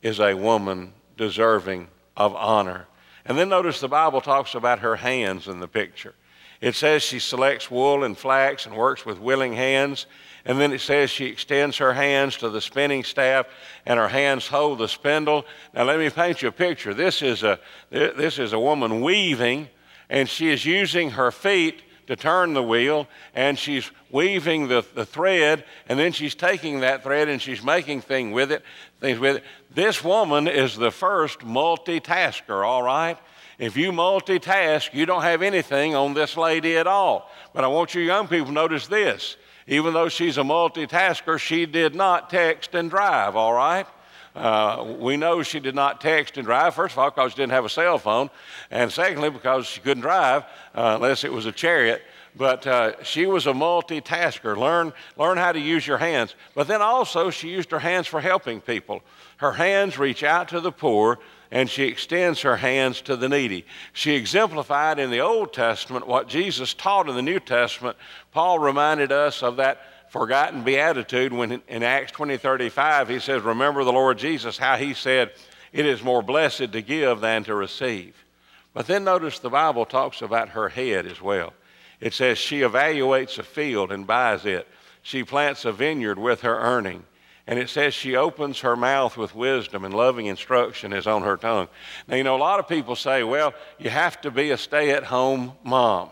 is 0.02 0.20
a 0.20 0.34
woman 0.34 0.92
deserving 1.16 1.88
of 2.18 2.36
honor. 2.36 2.86
And 3.26 3.38
then 3.38 3.48
notice 3.48 3.80
the 3.80 3.88
Bible 3.88 4.20
talks 4.20 4.56
about 4.56 4.80
her 4.80 4.98
hands 4.98 5.48
in 5.48 5.62
the 5.62 5.70
picture. 5.70 6.14
It 6.62 6.76
says 6.76 7.04
she 7.04 7.20
selects 7.20 7.70
wool 7.70 8.04
and 8.04 8.18
flax 8.18 8.66
and 8.66 8.76
works 8.76 9.06
with 9.06 9.20
willing 9.20 9.54
hands. 9.54 10.08
And 10.46 10.60
then 10.60 10.72
it 10.72 10.82
says 10.82 11.10
she 11.10 11.26
extends 11.26 11.78
her 11.78 11.94
hands 11.94 12.38
to 12.38 12.50
the 12.50 12.62
spinning 12.62 13.04
staff 13.04 13.48
and 13.86 14.00
her 14.00 14.08
hands 14.08 14.48
hold 14.48 14.80
the 14.80 14.88
spindle. 14.88 15.46
Now 15.74 15.84
let 15.84 16.00
me 16.00 16.10
paint 16.10 16.42
you 16.42 16.48
a 16.48 16.54
picture. 16.54 16.94
This 16.94 17.22
is 17.22 17.44
a, 17.44 17.60
this 17.90 18.40
is 18.40 18.54
a 18.54 18.60
woman 18.60 19.02
weaving 19.02 19.68
and 20.10 20.28
she 20.30 20.50
is 20.50 20.66
using 20.66 21.12
her 21.12 21.32
feet 21.32 21.84
to 22.08 22.16
turn 22.16 22.54
the 22.54 22.64
wheel 22.64 23.08
and 23.36 23.60
she's 23.60 23.92
weaving 24.10 24.70
the, 24.70 24.86
the 24.96 25.06
thread 25.06 25.66
and 25.90 26.00
then 26.00 26.14
she's 26.14 26.34
taking 26.34 26.80
that 26.80 27.04
thread 27.04 27.28
and 27.28 27.42
she's 27.42 27.62
making 27.62 28.02
thing 28.02 28.32
with 28.32 28.52
it, 28.52 28.64
things 29.02 29.20
with 29.20 29.38
it. 29.38 29.44
This 29.76 30.04
woman 30.04 30.48
is 30.48 30.78
the 30.78 30.92
first 30.92 31.40
multitasker, 31.40 32.66
all 32.66 32.84
right? 32.84 33.18
If 33.60 33.76
you 33.76 33.92
multitask, 33.92 34.94
you 34.94 35.08
don't 35.08 35.24
have 35.24 35.42
anything 35.42 35.96
on 35.96 36.14
this 36.14 36.38
lady 36.38 36.78
at 36.78 36.86
all. 36.86 37.32
But 37.54 37.64
I 37.64 37.68
want 37.68 37.96
you 37.96 38.02
young 38.02 38.28
people 38.28 38.48
to 38.48 38.52
notice 38.52 38.86
this. 38.88 39.36
Even 39.66 39.94
though 39.94 40.10
she's 40.10 40.38
a 40.38 40.44
multitasker, 40.44 41.40
she 41.40 41.66
did 41.66 41.96
not 41.96 42.30
text 42.30 42.76
and 42.76 42.90
drive, 42.90 43.36
all 43.36 43.54
right? 43.54 43.88
Uh, 44.36 44.96
we 45.00 45.18
know 45.18 45.42
she 45.42 45.60
did 45.60 45.74
not 45.74 46.00
text 46.00 46.38
and 46.38 46.46
drive, 46.46 46.76
first 46.76 46.94
of 46.94 47.00
all, 47.00 47.10
because 47.10 47.32
she 47.32 47.38
didn't 47.38 47.52
have 47.52 47.66
a 47.66 47.70
cell 47.70 47.98
phone, 47.98 48.30
and 48.70 48.92
secondly, 48.92 49.32
because 49.32 49.66
she 49.66 49.82
couldn't 49.82 50.02
drive 50.02 50.44
uh, 50.76 50.94
unless 50.96 51.24
it 51.24 51.34
was 51.34 51.48
a 51.48 51.52
chariot. 51.52 52.04
But 52.36 52.68
uh, 52.68 53.04
she 53.04 53.26
was 53.26 53.48
a 53.48 53.54
multitasker. 53.54 54.56
Learn, 54.56 54.94
learn 55.18 55.38
how 55.38 55.52
to 55.52 55.60
use 55.60 55.88
your 55.88 55.98
hands. 55.98 56.36
But 56.54 56.68
then 56.68 56.84
also, 56.84 57.32
she 57.32 57.50
used 57.50 57.72
her 57.72 57.80
hands 57.80 58.06
for 58.06 58.22
helping 58.22 58.62
people. 58.62 59.02
Her 59.38 59.54
hands 59.54 59.98
reach 59.98 60.24
out 60.24 60.50
to 60.50 60.60
the 60.60 60.72
poor, 60.72 61.18
and 61.52 61.70
she 61.70 61.84
extends 61.84 62.42
her 62.42 62.58
hands 62.58 63.02
to 63.02 63.16
the 63.16 63.30
needy. 63.30 63.66
She 63.94 64.16
exemplified 64.16 65.00
in 65.00 65.12
the 65.12 65.22
Old 65.22 65.54
Testament 65.54 66.08
what 66.08 66.28
Jesus 66.28 66.74
taught 66.74 67.10
in 67.10 67.16
the 67.16 67.22
New 67.22 67.40
Testament. 67.40 67.98
Paul 68.32 68.60
reminded 68.60 69.12
us 69.12 69.44
of 69.44 69.58
that 69.58 69.80
forgotten 70.10 70.64
beatitude 70.64 71.34
when 71.34 71.62
in 71.68 71.84
Acts 71.84 72.12
20 72.12 72.38
35 72.38 73.10
he 73.10 73.20
says, 73.20 73.42
Remember 73.44 73.84
the 73.84 73.94
Lord 73.94 74.18
Jesus, 74.18 74.58
how 74.58 74.76
he 74.76 74.94
said, 74.94 75.32
It 75.72 75.86
is 75.86 76.04
more 76.04 76.22
blessed 76.22 76.72
to 76.72 76.82
give 76.82 77.22
than 77.22 77.44
to 77.46 77.56
receive. 77.56 78.26
But 78.74 78.88
then 78.88 79.04
notice 79.04 79.40
the 79.40 79.50
Bible 79.50 79.86
talks 79.86 80.22
about 80.22 80.50
her 80.50 80.70
head 80.70 81.06
as 81.06 81.22
well. 81.22 81.54
It 82.00 82.14
says, 82.14 82.38
She 82.38 82.60
evaluates 82.60 83.40
a 83.40 83.44
field 83.44 83.92
and 83.92 84.06
buys 84.06 84.46
it, 84.46 84.68
she 85.02 85.24
plants 85.24 85.66
a 85.66 85.72
vineyard 85.72 86.20
with 86.20 86.42
her 86.42 86.60
earning. 86.60 87.06
And 87.48 87.58
it 87.58 87.70
says 87.70 87.94
she 87.94 88.18
opens 88.18 88.60
her 88.60 88.76
mouth 88.76 89.16
with 89.16 89.34
wisdom 89.34 89.86
and 89.86 89.94
loving 89.94 90.26
instruction 90.26 90.92
is 90.92 91.08
on 91.08 91.24
her 91.24 91.38
tongue. 91.38 91.70
Now, 92.08 92.18
you 92.18 92.24
know, 92.24 92.36
a 92.36 92.38
lot 92.38 92.60
of 92.60 92.68
people 92.68 92.98
say, 92.98 93.24
well, 93.24 93.54
you 93.80 93.90
have 93.90 94.20
to 94.22 94.32
be 94.32 94.52
a 94.52 94.58
stay 94.58 94.92
at 94.92 95.06
home 95.06 95.54
mom. 95.64 96.10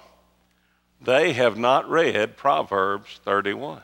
They 1.01 1.33
have 1.33 1.57
not 1.57 1.89
read 1.89 2.37
Proverbs 2.37 3.19
31. 3.25 3.81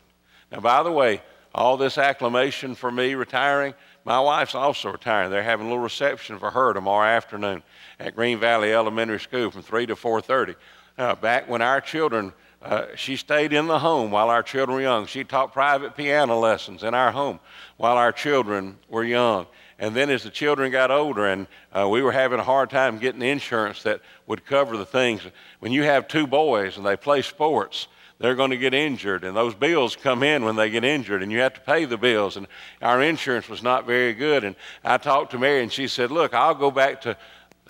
Now, 0.52 0.62
by 0.62 0.82
the 0.82 0.92
way, 0.92 1.22
all 1.54 1.76
this 1.76 1.98
acclamation 1.98 2.74
for 2.74 2.90
me 2.90 3.16
retiring, 3.16 3.74
my 4.06 4.20
wife's 4.20 4.56
also 4.56 4.92
retiring. 4.92 5.30
They're 5.30 5.44
having 5.44 5.66
a 5.66 5.70
little 5.70 5.84
reception 5.84 6.40
for 6.40 6.50
her 6.52 6.74
tomorrow 6.74 7.08
afternoon 7.08 7.64
at 8.00 8.16
Green 8.16 8.40
Valley 8.40 8.74
Elementary 8.74 9.20
School 9.20 9.52
from 9.52 9.62
3 9.62 9.88
to 9.88 9.96
4.30. 9.96 10.56
Uh, 10.98 11.16
back 11.16 11.50
when 11.50 11.62
our 11.62 11.82
children, 11.82 12.32
uh, 12.62 12.86
she 12.96 13.16
stayed 13.16 13.54
in 13.54 13.68
the 13.68 13.80
home 13.80 14.12
while 14.12 14.30
our 14.30 14.44
children 14.44 14.76
were 14.76 14.82
young. 14.82 15.08
She 15.08 15.24
taught 15.24 15.52
private 15.52 15.96
piano 15.96 16.40
lessons 16.40 16.84
in 16.84 16.94
our 16.94 17.12
home 17.12 17.40
while 17.78 17.98
our 17.98 18.12
children 18.12 18.78
were 18.88 19.04
young. 19.04 19.48
And 19.80 19.96
then 19.96 20.12
as 20.12 20.24
the 20.24 20.30
children 20.30 20.72
got 20.72 20.92
older 20.92 21.26
and 21.26 21.48
uh, 21.74 21.90
we 21.90 22.04
were 22.04 22.12
having 22.12 22.40
a 22.40 22.44
hard 22.44 22.70
time 22.70 23.00
getting 23.00 23.24
insurance 23.24 23.82
that 23.84 24.02
would 24.28 24.46
cover 24.46 24.78
the 24.78 24.86
things, 24.86 25.22
when 25.60 25.72
you 25.72 25.84
have 25.84 26.08
two 26.08 26.28
boys 26.28 26.78
and 26.78 26.86
they 26.86 26.96
play 26.96 27.24
sports, 27.24 27.88
they're 28.22 28.36
going 28.36 28.52
to 28.52 28.58
get 28.58 28.76
injured, 28.76 29.24
and 29.24 29.36
those 29.36 29.56
bills 29.56 29.96
come 29.96 30.22
in 30.22 30.46
when 30.46 30.56
they 30.56 30.70
get 30.70 30.84
injured, 30.84 31.24
and 31.24 31.32
you 31.32 31.40
have 31.40 31.56
to 31.56 31.62
pay 31.62 31.86
the 31.86 31.98
bills. 31.98 32.38
And 32.38 32.46
our 32.80 33.02
insurance 33.02 33.50
was 33.50 33.64
not 33.64 33.88
very 33.88 34.14
good. 34.14 34.44
And 34.44 34.56
I 34.84 34.98
talked 34.98 35.32
to 35.32 35.40
Mary, 35.40 35.64
and 35.64 35.72
she 35.72 35.88
said, 35.88 36.12
Look, 36.12 36.36
I'll 36.36 36.54
go 36.54 36.70
back 36.70 37.02
to 37.02 37.18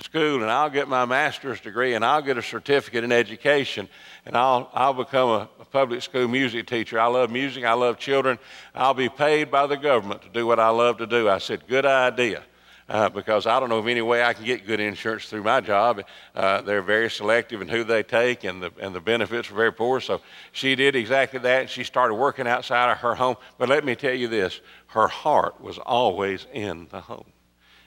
school 0.04 0.42
and 0.42 0.52
I'll 0.52 0.70
get 0.70 0.88
my 0.88 1.06
master's 1.06 1.60
degree 1.62 1.94
and 1.94 2.04
I'll 2.04 2.22
get 2.22 2.38
a 2.38 2.42
certificate 2.42 3.04
in 3.04 3.12
education 3.12 3.88
and 4.26 4.36
I'll, 4.36 4.70
I'll 4.74 4.94
become 4.94 5.30
a, 5.30 5.50
a, 5.60 5.66
public 5.66 6.02
school 6.02 6.28
music 6.28 6.68
teacher. 6.68 7.00
I 7.00 7.08
love 7.08 7.32
music, 7.32 7.64
I 7.64 7.74
love 7.74 7.98
children. 7.98 8.38
I'll 8.76 8.94
be 8.94 9.10
paid 9.10 9.50
by 9.50 9.68
the 9.68 9.78
government 9.78 10.22
to 10.24 10.30
do 10.30 10.46
what 10.46 10.60
I 10.60 10.70
love 10.70 10.98
to 10.98 11.08
do. 11.08 11.30
I 11.30 11.38
said, 11.38 11.68
Good 11.68 11.86
idea 11.86 12.44
uh, 12.92 13.08
because 13.10 13.48
I 13.48 13.60
don't 13.60 13.70
know 13.70 13.78
of 13.78 13.88
any 13.88 14.02
way 14.02 14.22
I 14.22 14.34
can 14.34 14.44
get 14.44 14.68
good 14.68 14.82
insurance 14.82 15.26
through 15.26 15.44
my 15.44 15.62
job. 15.62 16.04
Uh, 16.36 16.62
they're 16.62 16.82
very 16.82 17.10
selective 17.10 17.62
in 17.62 17.70
who 17.70 17.86
they 17.86 18.04
take, 18.04 18.44
and 18.44 18.62
the, 18.62 18.72
and 18.82 18.94
the 18.94 19.00
benefits 19.00 19.50
are 19.50 19.56
very 19.56 19.72
poor. 19.72 20.02
So 20.02 20.20
she 20.52 20.76
did 20.76 20.96
exactly 20.96 21.40
that, 21.40 21.70
she 21.70 21.86
started 21.86 22.16
working 22.16 22.48
outside 22.48 22.92
of 22.92 22.98
her 22.98 23.16
home. 23.16 23.38
But 23.58 23.70
let 23.70 23.86
me 23.86 23.96
tell 23.96 24.14
you 24.14 24.28
this 24.28 24.60
her 24.88 25.08
heart 25.08 25.62
was 25.62 25.78
always 25.78 26.46
in 26.54 26.88
the 26.92 27.00
home. 27.00 27.32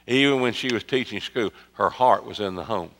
Even 0.07 0.41
when 0.41 0.53
she 0.53 0.73
was 0.73 0.85
teaching 0.85 1.21
school, 1.21 1.53
her 1.75 1.91
heart 1.91 2.25
was 2.25 2.41
in 2.41 2.55
the 2.55 2.65
home. 2.65 2.91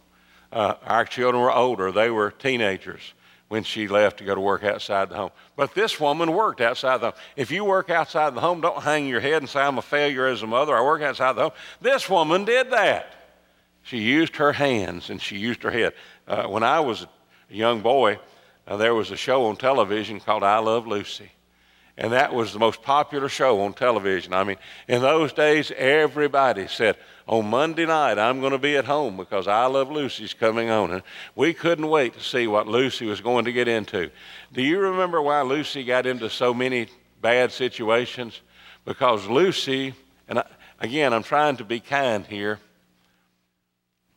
Uh, 0.53 0.75
our 0.85 1.05
children 1.05 1.43
were 1.43 1.53
older, 1.53 1.91
they 1.93 2.11
were 2.11 2.31
teenagers 2.31 3.15
when 3.49 3.63
she 3.63 3.89
left 3.89 4.19
to 4.19 4.25
go 4.25 4.35
to 4.35 4.41
work 4.41 4.65
outside 4.65 5.11
the 5.11 5.17
home. 5.17 5.31
But 5.55 5.75
this 5.75 6.01
woman 6.01 6.33
worked 6.33 6.61
outside 6.61 6.99
the 6.99 7.11
home. 7.11 7.21
If 7.37 7.51
you 7.51 7.65
work 7.65 7.91
outside 7.91 8.35
the 8.35 8.41
home, 8.41 8.61
don't 8.61 8.83
hang 8.83 9.07
your 9.07 9.21
head 9.21 9.43
and 9.43 9.49
say, 9.49 9.61
I'm 9.61 9.79
a 9.79 9.83
failure 9.83 10.27
as 10.27 10.43
a 10.43 10.47
mother. 10.47 10.75
I 10.77 10.83
work 10.83 11.03
outside 11.03 11.35
the 11.35 11.43
home. 11.43 11.53
This 11.81 12.09
woman 12.09 12.45
did 12.45 12.71
that. 12.71 13.13
She 13.83 13.99
used 13.99 14.37
her 14.37 14.53
hands 14.53 15.11
and 15.11 15.21
she 15.21 15.37
used 15.37 15.63
her 15.63 15.71
head. 15.71 15.93
Uh, 16.27 16.45
when 16.47 16.63
I 16.63 16.81
was 16.81 17.03
a 17.03 17.09
young 17.55 17.81
boy, 17.81 18.19
uh, 18.67 18.77
there 18.79 18.95
was 18.95 19.11
a 19.11 19.17
show 19.17 19.45
on 19.47 19.57
television 19.57 20.21
called 20.21 20.43
I 20.43 20.59
Love 20.59 20.87
Lucy. 20.87 21.31
And 21.97 22.13
that 22.13 22.35
was 22.35 22.53
the 22.53 22.59
most 22.59 22.83
popular 22.83 23.29
show 23.29 23.61
on 23.63 23.73
television. 23.73 24.35
I 24.35 24.43
mean, 24.43 24.57
in 24.89 25.01
those 25.01 25.33
days, 25.33 25.71
everybody 25.77 26.67
said, 26.67 26.97
on 27.27 27.47
Monday 27.47 27.87
night, 27.87 28.19
I'm 28.19 28.41
going 28.41 28.53
to 28.53 28.59
be 28.59 28.77
at 28.77 28.85
home 28.85 29.17
because 29.17 29.47
I 29.47 29.67
Love 29.67 29.91
Lucy's 29.91 30.35
coming 30.35 30.71
on. 30.71 30.91
And 30.91 31.03
we 31.37 31.55
couldn't 31.55 31.89
wait 31.89 32.15
to 32.15 32.21
see 32.21 32.47
what 32.49 32.67
Lucy 32.67 33.07
was 33.07 33.21
going 33.21 33.45
to 33.45 33.53
get 33.53 33.69
into. 33.69 34.11
Do 34.53 34.61
you 34.61 34.81
remember 34.81 35.23
why 35.23 35.43
Lucy 35.43 35.85
got 35.85 36.05
into 36.05 36.29
so 36.29 36.53
many 36.53 36.89
bad 37.21 37.53
situations? 37.53 38.41
Because 38.85 39.27
Lucy, 39.27 39.95
and 40.29 40.41
I, 40.41 40.47
again, 40.81 41.15
I'm 41.15 41.23
trying 41.23 41.57
to 41.59 41.65
be 41.65 41.79
kind 41.79 42.27
here, 42.27 42.59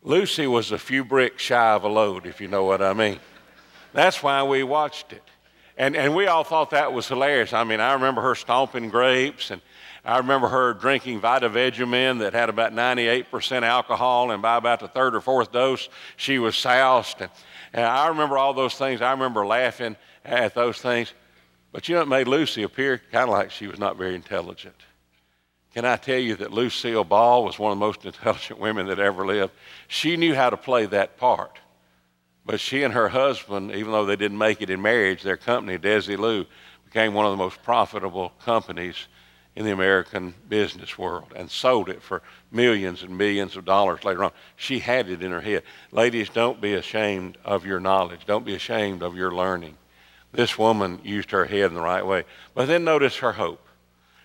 Lucy 0.02 0.48
was 0.48 0.72
a 0.72 0.80
few 0.80 1.06
bricks 1.06 1.44
shy 1.44 1.74
of 1.74 1.84
a 1.84 1.88
load, 1.88 2.26
if 2.26 2.42
you 2.42 2.48
know 2.48 2.64
what 2.64 2.82
I 2.82 2.94
mean. 2.94 3.20
That's 3.94 4.24
why 4.24 4.44
we 4.44 4.64
watched 4.64 5.14
it. 5.14 5.24
And, 5.78 5.96
and 5.96 6.16
we 6.16 6.26
all 6.26 6.44
thought 6.44 6.72
that 6.72 6.92
was 6.92 7.08
hilarious. 7.08 7.54
I 7.54 7.64
mean, 7.64 7.80
I 7.80 7.94
remember 7.94 8.22
her 8.22 8.34
stomping 8.34 8.90
grapes, 8.90 9.52
and 9.52 9.62
I 10.04 10.18
remember 10.18 10.48
her 10.48 10.74
drinking 10.74 11.22
Vitameatavegamin 11.22 12.20
that 12.20 12.34
had 12.34 12.50
about 12.50 12.74
98% 12.74 13.62
alcohol, 13.62 14.32
and 14.32 14.42
by 14.42 14.58
about 14.58 14.80
the 14.80 14.88
third 14.88 15.16
or 15.16 15.22
fourth 15.22 15.52
dose, 15.52 15.88
she 16.16 16.40
was 16.40 16.56
soused. 16.56 17.22
And, 17.22 17.30
and 17.74 17.86
I 17.86 18.08
remember 18.08 18.38
all 18.38 18.54
those 18.54 18.76
things. 18.76 19.02
I 19.02 19.12
remember 19.12 19.46
laughing 19.46 19.96
at 20.26 20.56
those 20.56 20.80
things. 20.80 21.14
But 21.72 21.88
you 21.88 21.96
know, 21.96 22.02
it 22.02 22.08
made 22.08 22.28
Lucy 22.28 22.64
appear 22.64 23.00
kind 23.12 23.26
of 23.26 23.30
like 23.30 23.52
she 23.52 23.68
was 23.68 23.78
not 23.78 23.98
very 23.98 24.16
intelligent. 24.16 24.76
Can 25.76 25.86
I 25.86 25.98
tell 25.98 26.18
you 26.18 26.36
that 26.38 26.52
Lucille 26.52 27.04
Ball 27.04 27.44
was 27.44 27.60
one 27.60 27.72
of 27.72 27.78
the 27.78 27.86
most 27.86 28.04
intelligent 28.06 28.60
women 28.60 28.88
that 28.88 29.00
ever 29.00 29.26
lived? 29.26 29.54
She 29.88 30.18
knew 30.18 30.34
how 30.34 30.50
to 30.50 30.58
play 30.58 30.88
that 30.88 31.18
part. 31.18 31.60
But 32.48 32.62
she 32.62 32.84
and 32.84 32.94
her 32.94 33.10
husband, 33.10 33.74
even 33.74 33.92
though 33.92 34.06
they 34.06 34.16
didn't 34.16 34.38
make 34.38 34.62
it 34.62 34.70
in 34.70 34.82
marriage, 34.82 35.22
their 35.22 35.36
company, 35.36 35.78
Desilu, 35.78 36.48
became 36.86 37.14
one 37.14 37.26
of 37.26 37.32
the 37.32 37.38
most 37.38 37.62
profitable 37.62 38.32
companies 38.44 38.96
in 39.58 39.66
the 39.66 39.74
American 39.74 40.34
business 40.48 40.98
world 40.98 41.34
and 41.36 41.52
sold 41.52 41.90
it 41.90 42.02
for 42.02 42.22
millions 42.50 43.04
and 43.04 43.18
millions 43.18 43.58
of 43.58 43.66
dollars 43.66 44.06
later 44.06 44.24
on. 44.24 44.32
She 44.56 44.80
had 44.80 45.10
it 45.10 45.22
in 45.22 45.32
her 45.32 45.42
head. 45.42 45.64
Ladies, 45.92 46.30
don't 46.30 46.62
be 46.62 46.76
ashamed 46.76 47.38
of 47.44 47.66
your 47.66 47.82
knowledge. 47.82 48.22
Don't 48.26 48.46
be 48.46 48.56
ashamed 48.56 49.04
of 49.04 49.18
your 49.18 49.34
learning. 49.34 49.76
This 50.32 50.58
woman 50.58 51.02
used 51.04 51.32
her 51.32 51.46
head 51.46 51.66
in 51.66 51.74
the 51.74 51.82
right 51.82 52.06
way. 52.06 52.24
But 52.54 52.68
then 52.68 52.86
notice 52.86 53.18
her 53.18 53.34
hope. 53.34 53.68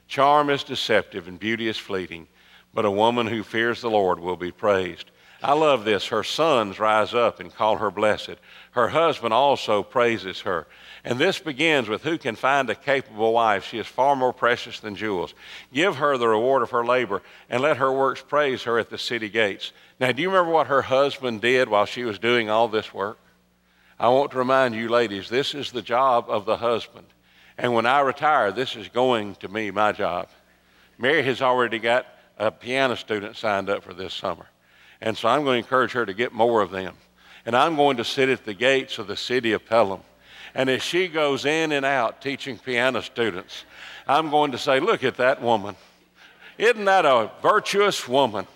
Charm 0.06 0.48
is 0.48 0.62
deceptive 0.62 1.26
and 1.26 1.40
beauty 1.40 1.66
is 1.66 1.78
fleeting, 1.78 2.28
but 2.72 2.84
a 2.84 2.90
woman 2.90 3.26
who 3.26 3.42
fears 3.42 3.80
the 3.80 3.90
Lord 3.90 4.20
will 4.20 4.36
be 4.36 4.52
praised. 4.52 5.10
I 5.42 5.54
love 5.54 5.84
this. 5.84 6.06
Her 6.06 6.22
sons 6.22 6.78
rise 6.78 7.14
up 7.14 7.40
and 7.40 7.52
call 7.52 7.78
her 7.78 7.90
blessed. 7.90 8.36
Her 8.72 8.88
husband 8.88 9.34
also 9.34 9.82
praises 9.82 10.42
her. 10.42 10.68
And 11.04 11.18
this 11.18 11.40
begins 11.40 11.88
with 11.88 12.02
who 12.02 12.16
can 12.16 12.36
find 12.36 12.70
a 12.70 12.76
capable 12.76 13.32
wife? 13.32 13.66
She 13.66 13.78
is 13.78 13.88
far 13.88 14.14
more 14.14 14.32
precious 14.32 14.78
than 14.78 14.94
jewels. 14.94 15.34
Give 15.72 15.96
her 15.96 16.16
the 16.16 16.28
reward 16.28 16.62
of 16.62 16.70
her 16.70 16.84
labor 16.84 17.22
and 17.50 17.60
let 17.60 17.78
her 17.78 17.92
works 17.92 18.22
praise 18.22 18.62
her 18.62 18.78
at 18.78 18.88
the 18.88 18.98
city 18.98 19.28
gates. 19.28 19.72
Now, 19.98 20.12
do 20.12 20.22
you 20.22 20.30
remember 20.30 20.52
what 20.52 20.68
her 20.68 20.82
husband 20.82 21.40
did 21.40 21.68
while 21.68 21.86
she 21.86 22.04
was 22.04 22.20
doing 22.20 22.48
all 22.48 22.68
this 22.68 22.94
work? 22.94 23.18
I 23.98 24.08
want 24.10 24.30
to 24.32 24.38
remind 24.38 24.76
you, 24.76 24.88
ladies, 24.88 25.28
this 25.28 25.54
is 25.54 25.72
the 25.72 25.82
job 25.82 26.26
of 26.28 26.44
the 26.44 26.56
husband. 26.56 27.06
And 27.58 27.74
when 27.74 27.86
I 27.86 28.00
retire, 28.00 28.52
this 28.52 28.76
is 28.76 28.88
going 28.88 29.34
to 29.36 29.48
be 29.48 29.72
my 29.72 29.90
job. 29.90 30.28
Mary 30.98 31.22
has 31.24 31.42
already 31.42 31.80
got 31.80 32.06
a 32.38 32.52
piano 32.52 32.96
student 32.96 33.36
signed 33.36 33.68
up 33.68 33.82
for 33.82 33.92
this 33.92 34.14
summer. 34.14 34.46
And 35.02 35.18
so 35.18 35.28
I'm 35.28 35.42
going 35.42 35.60
to 35.60 35.64
encourage 35.66 35.92
her 35.92 36.06
to 36.06 36.14
get 36.14 36.32
more 36.32 36.62
of 36.62 36.70
them. 36.70 36.94
And 37.44 37.56
I'm 37.56 37.74
going 37.74 37.96
to 37.96 38.04
sit 38.04 38.28
at 38.28 38.44
the 38.44 38.54
gates 38.54 38.98
of 38.98 39.08
the 39.08 39.16
city 39.16 39.50
of 39.50 39.66
Pelham. 39.66 40.00
And 40.54 40.70
as 40.70 40.82
she 40.82 41.08
goes 41.08 41.44
in 41.44 41.72
and 41.72 41.84
out 41.84 42.22
teaching 42.22 42.56
piano 42.56 43.02
students, 43.02 43.64
I'm 44.06 44.30
going 44.30 44.52
to 44.52 44.58
say, 44.58 44.78
Look 44.78 45.02
at 45.02 45.16
that 45.16 45.42
woman. 45.42 45.74
Isn't 46.56 46.84
that 46.84 47.04
a 47.04 47.32
virtuous 47.42 48.06
woman? 48.06 48.46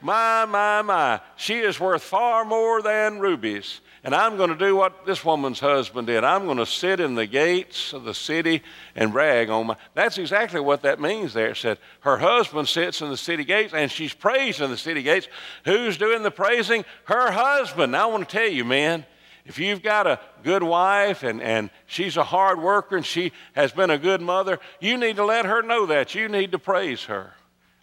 My, 0.00 0.44
my, 0.44 0.82
my. 0.82 1.20
She 1.36 1.58
is 1.58 1.78
worth 1.78 2.02
far 2.02 2.44
more 2.44 2.82
than 2.82 3.20
rubies. 3.20 3.80
And 4.06 4.14
I'm 4.14 4.36
going 4.36 4.50
to 4.50 4.56
do 4.56 4.76
what 4.76 5.04
this 5.04 5.24
woman's 5.24 5.58
husband 5.58 6.06
did. 6.06 6.22
I'm 6.22 6.44
going 6.44 6.58
to 6.58 6.64
sit 6.64 7.00
in 7.00 7.16
the 7.16 7.26
gates 7.26 7.92
of 7.92 8.04
the 8.04 8.14
city 8.14 8.62
and 8.94 9.10
brag 9.10 9.50
on 9.50 9.66
my. 9.66 9.76
That's 9.94 10.16
exactly 10.16 10.60
what 10.60 10.82
that 10.82 11.00
means 11.00 11.34
there. 11.34 11.48
It 11.48 11.56
said 11.56 11.78
her 12.02 12.16
husband 12.16 12.68
sits 12.68 13.02
in 13.02 13.10
the 13.10 13.16
city 13.16 13.42
gates 13.42 13.74
and 13.74 13.90
she's 13.90 14.14
praised 14.14 14.60
in 14.60 14.70
the 14.70 14.76
city 14.76 15.02
gates. 15.02 15.26
Who's 15.64 15.98
doing 15.98 16.22
the 16.22 16.30
praising? 16.30 16.84
Her 17.06 17.32
husband. 17.32 17.90
Now, 17.90 18.08
I 18.08 18.12
want 18.12 18.28
to 18.28 18.32
tell 18.32 18.48
you, 18.48 18.64
man, 18.64 19.04
if 19.44 19.58
you've 19.58 19.82
got 19.82 20.06
a 20.06 20.20
good 20.44 20.62
wife 20.62 21.24
and, 21.24 21.42
and 21.42 21.68
she's 21.86 22.16
a 22.16 22.22
hard 22.22 22.62
worker 22.62 22.96
and 22.96 23.04
she 23.04 23.32
has 23.56 23.72
been 23.72 23.90
a 23.90 23.98
good 23.98 24.20
mother, 24.20 24.60
you 24.78 24.98
need 24.98 25.16
to 25.16 25.24
let 25.24 25.46
her 25.46 25.62
know 25.62 25.84
that. 25.86 26.14
You 26.14 26.28
need 26.28 26.52
to 26.52 26.60
praise 26.60 27.02
her. 27.06 27.32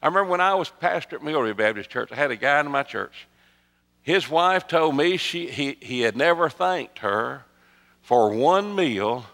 I 0.01 0.07
remember 0.07 0.31
when 0.31 0.39
I 0.39 0.55
was 0.55 0.69
pastor 0.69 1.17
at 1.17 1.21
Millry 1.21 1.53
Baptist 1.53 1.89
Church, 1.89 2.13
I 2.13 2.15
had 2.15 2.31
a 2.31 2.37
guy 2.37 2.61
in 2.61 2.71
my 2.71 2.83
church. 2.83 3.27
His 4.03 4.29
wife 4.29 4.67
told 4.67 4.95
me 4.98 5.17
she, 5.17 5.50
he, 5.50 5.77
he 5.81 6.01
had 6.01 6.15
never 6.15 6.50
thanked 6.50 7.00
her 7.00 7.45
for 8.01 8.31
one 8.31 8.75
meal, 8.75 9.25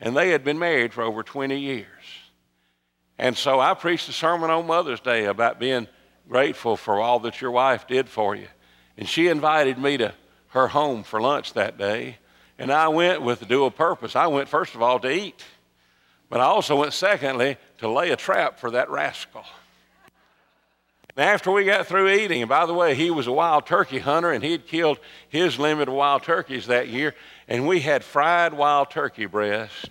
and 0.00 0.16
they 0.16 0.30
had 0.30 0.44
been 0.44 0.58
married 0.58 0.94
for 0.94 1.02
over 1.02 1.24
20 1.24 1.58
years. 1.58 1.88
And 3.18 3.36
so 3.36 3.60
I 3.60 3.74
preached 3.74 4.08
a 4.08 4.12
sermon 4.12 4.50
on 4.50 4.66
Mother's 4.66 5.00
Day 5.00 5.24
about 5.24 5.58
being 5.58 5.88
grateful 6.28 6.76
for 6.76 7.00
all 7.00 7.18
that 7.20 7.40
your 7.40 7.50
wife 7.50 7.88
did 7.88 8.08
for 8.08 8.36
you. 8.36 8.48
And 8.96 9.08
she 9.08 9.28
invited 9.28 9.78
me 9.78 9.96
to 9.98 10.14
her 10.48 10.68
home 10.68 11.02
for 11.02 11.20
lunch 11.20 11.52
that 11.54 11.76
day. 11.76 12.18
And 12.56 12.72
I 12.72 12.88
went 12.88 13.22
with 13.22 13.42
a 13.42 13.46
dual 13.46 13.72
purpose. 13.72 14.14
I 14.14 14.28
went, 14.28 14.48
first 14.48 14.76
of 14.76 14.82
all, 14.82 15.00
to 15.00 15.10
eat, 15.10 15.44
but 16.30 16.40
I 16.40 16.44
also 16.44 16.76
went, 16.76 16.92
secondly, 16.92 17.56
to 17.78 17.88
lay 17.88 18.10
a 18.10 18.16
trap 18.16 18.60
for 18.60 18.70
that 18.70 18.90
rascal. 18.90 19.44
And 21.16 21.28
after 21.28 21.52
we 21.52 21.64
got 21.64 21.86
through 21.86 22.10
eating, 22.10 22.42
and 22.42 22.48
by 22.48 22.66
the 22.66 22.74
way, 22.74 22.94
he 22.94 23.10
was 23.10 23.26
a 23.26 23.32
wild 23.32 23.66
turkey 23.66 24.00
hunter 24.00 24.32
and 24.32 24.42
he'd 24.42 24.66
killed 24.66 24.98
his 25.28 25.58
limit 25.58 25.88
of 25.88 25.94
wild 25.94 26.24
turkeys 26.24 26.66
that 26.66 26.88
year. 26.88 27.14
And 27.46 27.68
we 27.68 27.80
had 27.80 28.02
fried 28.02 28.52
wild 28.52 28.90
turkey 28.90 29.26
breast 29.26 29.90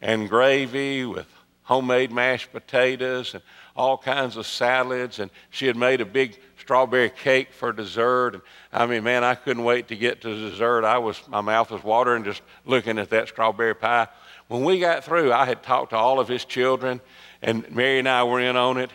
and 0.00 0.28
gravy 0.28 1.04
with 1.04 1.28
homemade 1.62 2.10
mashed 2.10 2.52
potatoes 2.52 3.34
and 3.34 3.42
all 3.76 3.96
kinds 3.96 4.36
of 4.36 4.46
salads. 4.46 5.20
And 5.20 5.30
she 5.50 5.66
had 5.66 5.76
made 5.76 6.00
a 6.00 6.04
big 6.04 6.36
strawberry 6.58 7.10
cake 7.10 7.52
for 7.52 7.72
dessert. 7.72 8.34
And 8.34 8.42
I 8.72 8.86
mean, 8.86 9.04
man, 9.04 9.22
I 9.22 9.36
couldn't 9.36 9.62
wait 9.62 9.86
to 9.88 9.96
get 9.96 10.20
to 10.22 10.34
dessert. 10.50 10.84
I 10.84 10.98
was, 10.98 11.20
my 11.28 11.42
mouth 11.42 11.70
was 11.70 11.84
watering 11.84 12.24
just 12.24 12.42
looking 12.64 12.98
at 12.98 13.10
that 13.10 13.28
strawberry 13.28 13.74
pie. 13.74 14.08
When 14.48 14.64
we 14.64 14.80
got 14.80 15.04
through, 15.04 15.32
I 15.32 15.44
had 15.44 15.62
talked 15.62 15.90
to 15.90 15.96
all 15.96 16.18
of 16.18 16.26
his 16.26 16.44
children, 16.44 17.00
and 17.42 17.68
Mary 17.70 17.98
and 17.98 18.08
I 18.08 18.24
were 18.24 18.40
in 18.40 18.56
on 18.56 18.78
it. 18.78 18.90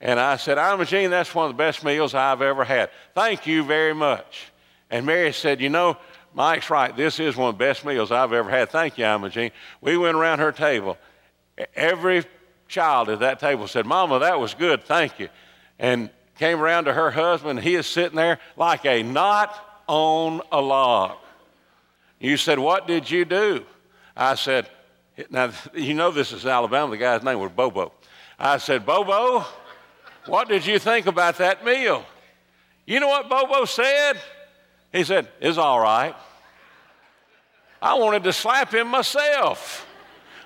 And 0.00 0.18
I 0.18 0.36
said, 0.36 0.56
Imogene, 0.56 1.10
that's 1.10 1.34
one 1.34 1.50
of 1.50 1.56
the 1.56 1.58
best 1.58 1.84
meals 1.84 2.14
I've 2.14 2.40
ever 2.40 2.64
had. 2.64 2.90
Thank 3.14 3.46
you 3.46 3.62
very 3.64 3.94
much. 3.94 4.50
And 4.90 5.04
Mary 5.04 5.32
said, 5.32 5.60
You 5.60 5.68
know, 5.68 5.96
Mike's 6.34 6.70
right. 6.70 6.96
This 6.96 7.20
is 7.20 7.36
one 7.36 7.50
of 7.50 7.58
the 7.58 7.64
best 7.64 7.84
meals 7.84 8.10
I've 8.10 8.32
ever 8.32 8.48
had. 8.48 8.70
Thank 8.70 8.96
you, 8.98 9.04
Imogene. 9.04 9.50
We 9.80 9.96
went 9.96 10.16
around 10.16 10.38
her 10.38 10.52
table. 10.52 10.96
Every 11.74 12.24
child 12.68 13.10
at 13.10 13.20
that 13.20 13.40
table 13.40 13.66
said, 13.68 13.84
Mama, 13.84 14.20
that 14.20 14.40
was 14.40 14.54
good. 14.54 14.84
Thank 14.84 15.18
you. 15.18 15.28
And 15.78 16.08
came 16.38 16.60
around 16.60 16.84
to 16.84 16.92
her 16.94 17.10
husband. 17.10 17.60
He 17.60 17.74
is 17.74 17.86
sitting 17.86 18.16
there 18.16 18.38
like 18.56 18.86
a 18.86 19.02
knot 19.02 19.54
on 19.86 20.40
a 20.50 20.60
log. 20.60 21.18
You 22.18 22.38
said, 22.38 22.58
What 22.58 22.86
did 22.86 23.10
you 23.10 23.26
do? 23.26 23.64
I 24.16 24.34
said, 24.34 24.66
Now, 25.28 25.52
you 25.74 25.92
know 25.92 26.10
this 26.10 26.32
is 26.32 26.46
Alabama. 26.46 26.90
The 26.90 26.96
guy's 26.96 27.22
name 27.22 27.38
was 27.38 27.52
Bobo. 27.52 27.92
I 28.38 28.56
said, 28.56 28.86
Bobo, 28.86 29.44
what 30.30 30.48
did 30.48 30.64
you 30.64 30.78
think 30.78 31.06
about 31.06 31.38
that 31.38 31.64
meal? 31.64 32.04
You 32.86 33.00
know 33.00 33.08
what 33.08 33.28
Bobo 33.28 33.64
said? 33.64 34.14
He 34.92 35.02
said, 35.02 35.28
It's 35.40 35.58
all 35.58 35.80
right. 35.80 36.14
I 37.82 37.94
wanted 37.94 38.22
to 38.24 38.32
slap 38.32 38.72
him 38.72 38.88
myself. 38.88 39.86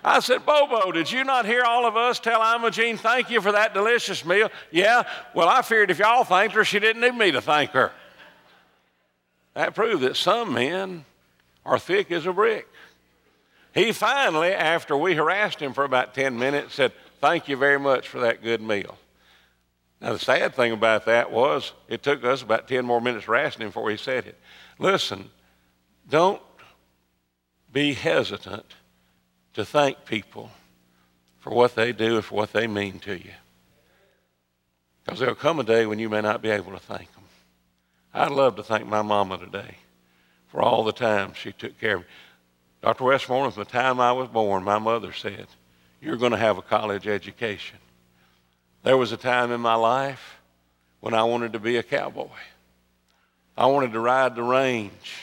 I 0.02 0.20
said, 0.20 0.44
Bobo, 0.44 0.90
did 0.92 1.10
you 1.10 1.24
not 1.24 1.46
hear 1.46 1.64
all 1.64 1.86
of 1.86 1.96
us 1.96 2.18
tell 2.18 2.40
Imogene, 2.54 2.96
thank 2.96 3.30
you 3.30 3.40
for 3.40 3.52
that 3.52 3.74
delicious 3.74 4.24
meal? 4.24 4.50
Yeah, 4.70 5.04
well, 5.34 5.48
I 5.48 5.62
feared 5.62 5.90
if 5.90 5.98
y'all 5.98 6.24
thanked 6.24 6.54
her, 6.54 6.64
she 6.64 6.78
didn't 6.78 7.02
need 7.02 7.14
me 7.14 7.32
to 7.32 7.40
thank 7.40 7.70
her. 7.70 7.92
That 9.54 9.74
proved 9.74 10.02
that 10.02 10.16
some 10.16 10.52
men 10.54 11.04
are 11.64 11.78
thick 11.78 12.10
as 12.10 12.26
a 12.26 12.32
brick. 12.32 12.68
He 13.74 13.92
finally, 13.92 14.52
after 14.52 14.96
we 14.96 15.14
harassed 15.14 15.60
him 15.60 15.72
for 15.72 15.84
about 15.84 16.14
10 16.14 16.38
minutes, 16.38 16.74
said, 16.74 16.92
Thank 17.20 17.48
you 17.48 17.56
very 17.56 17.78
much 17.78 18.08
for 18.08 18.20
that 18.20 18.42
good 18.42 18.60
meal. 18.60 18.98
Now, 20.04 20.12
the 20.12 20.18
sad 20.18 20.54
thing 20.54 20.72
about 20.72 21.06
that 21.06 21.32
was 21.32 21.72
it 21.88 22.02
took 22.02 22.24
us 22.24 22.42
about 22.42 22.68
10 22.68 22.84
more 22.84 23.00
minutes 23.00 23.26
him 23.26 23.68
before 23.68 23.90
he 23.90 23.96
said 23.96 24.26
it. 24.26 24.38
Listen, 24.78 25.30
don't 26.10 26.42
be 27.72 27.94
hesitant 27.94 28.66
to 29.54 29.64
thank 29.64 30.04
people 30.04 30.50
for 31.38 31.54
what 31.54 31.74
they 31.74 31.92
do 31.92 32.16
and 32.16 32.24
for 32.24 32.34
what 32.34 32.52
they 32.52 32.66
mean 32.66 32.98
to 32.98 33.16
you. 33.16 33.30
Because 35.02 35.20
there'll 35.20 35.34
come 35.34 35.58
a 35.58 35.64
day 35.64 35.86
when 35.86 35.98
you 35.98 36.10
may 36.10 36.20
not 36.20 36.42
be 36.42 36.50
able 36.50 36.72
to 36.72 36.78
thank 36.78 37.10
them. 37.14 37.24
I'd 38.12 38.30
love 38.30 38.56
to 38.56 38.62
thank 38.62 38.86
my 38.86 39.00
mama 39.00 39.38
today 39.38 39.78
for 40.48 40.60
all 40.60 40.84
the 40.84 40.92
time 40.92 41.32
she 41.32 41.52
took 41.52 41.80
care 41.80 41.96
of 41.96 42.02
me. 42.02 42.08
Dr. 42.82 43.04
Westmore, 43.04 43.50
from 43.50 43.64
the 43.64 43.70
time 43.70 44.00
I 44.00 44.12
was 44.12 44.28
born, 44.28 44.64
my 44.64 44.78
mother 44.78 45.14
said, 45.14 45.46
You're 46.02 46.18
going 46.18 46.32
to 46.32 46.36
have 46.36 46.58
a 46.58 46.62
college 46.62 47.08
education. 47.08 47.78
There 48.84 48.98
was 48.98 49.12
a 49.12 49.16
time 49.16 49.50
in 49.50 49.62
my 49.62 49.76
life 49.76 50.36
when 51.00 51.14
I 51.14 51.24
wanted 51.24 51.54
to 51.54 51.58
be 51.58 51.78
a 51.78 51.82
cowboy. 51.82 52.28
I 53.56 53.64
wanted 53.64 53.92
to 53.94 54.00
ride 54.00 54.36
the 54.36 54.42
range. 54.42 55.14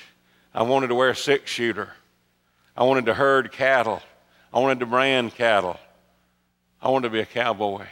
I 0.52 0.64
wanted 0.64 0.88
to 0.88 0.96
wear 0.96 1.12
a 1.12 1.16
six 1.16 1.52
shooter. 1.52 1.92
I 2.76 2.84
wanted 2.84 3.06
to 3.06 3.14
herd 3.14 3.52
cattle. 3.52 4.02
I 4.52 4.58
wanted 4.58 4.80
to 4.80 4.88
brand 4.88 5.36
cattle. 5.36 5.80
I 6.82 6.90
wanted 6.90 7.10
to 7.10 7.14
be 7.14 7.20
a 7.20 7.26
cowboy. 7.26 7.86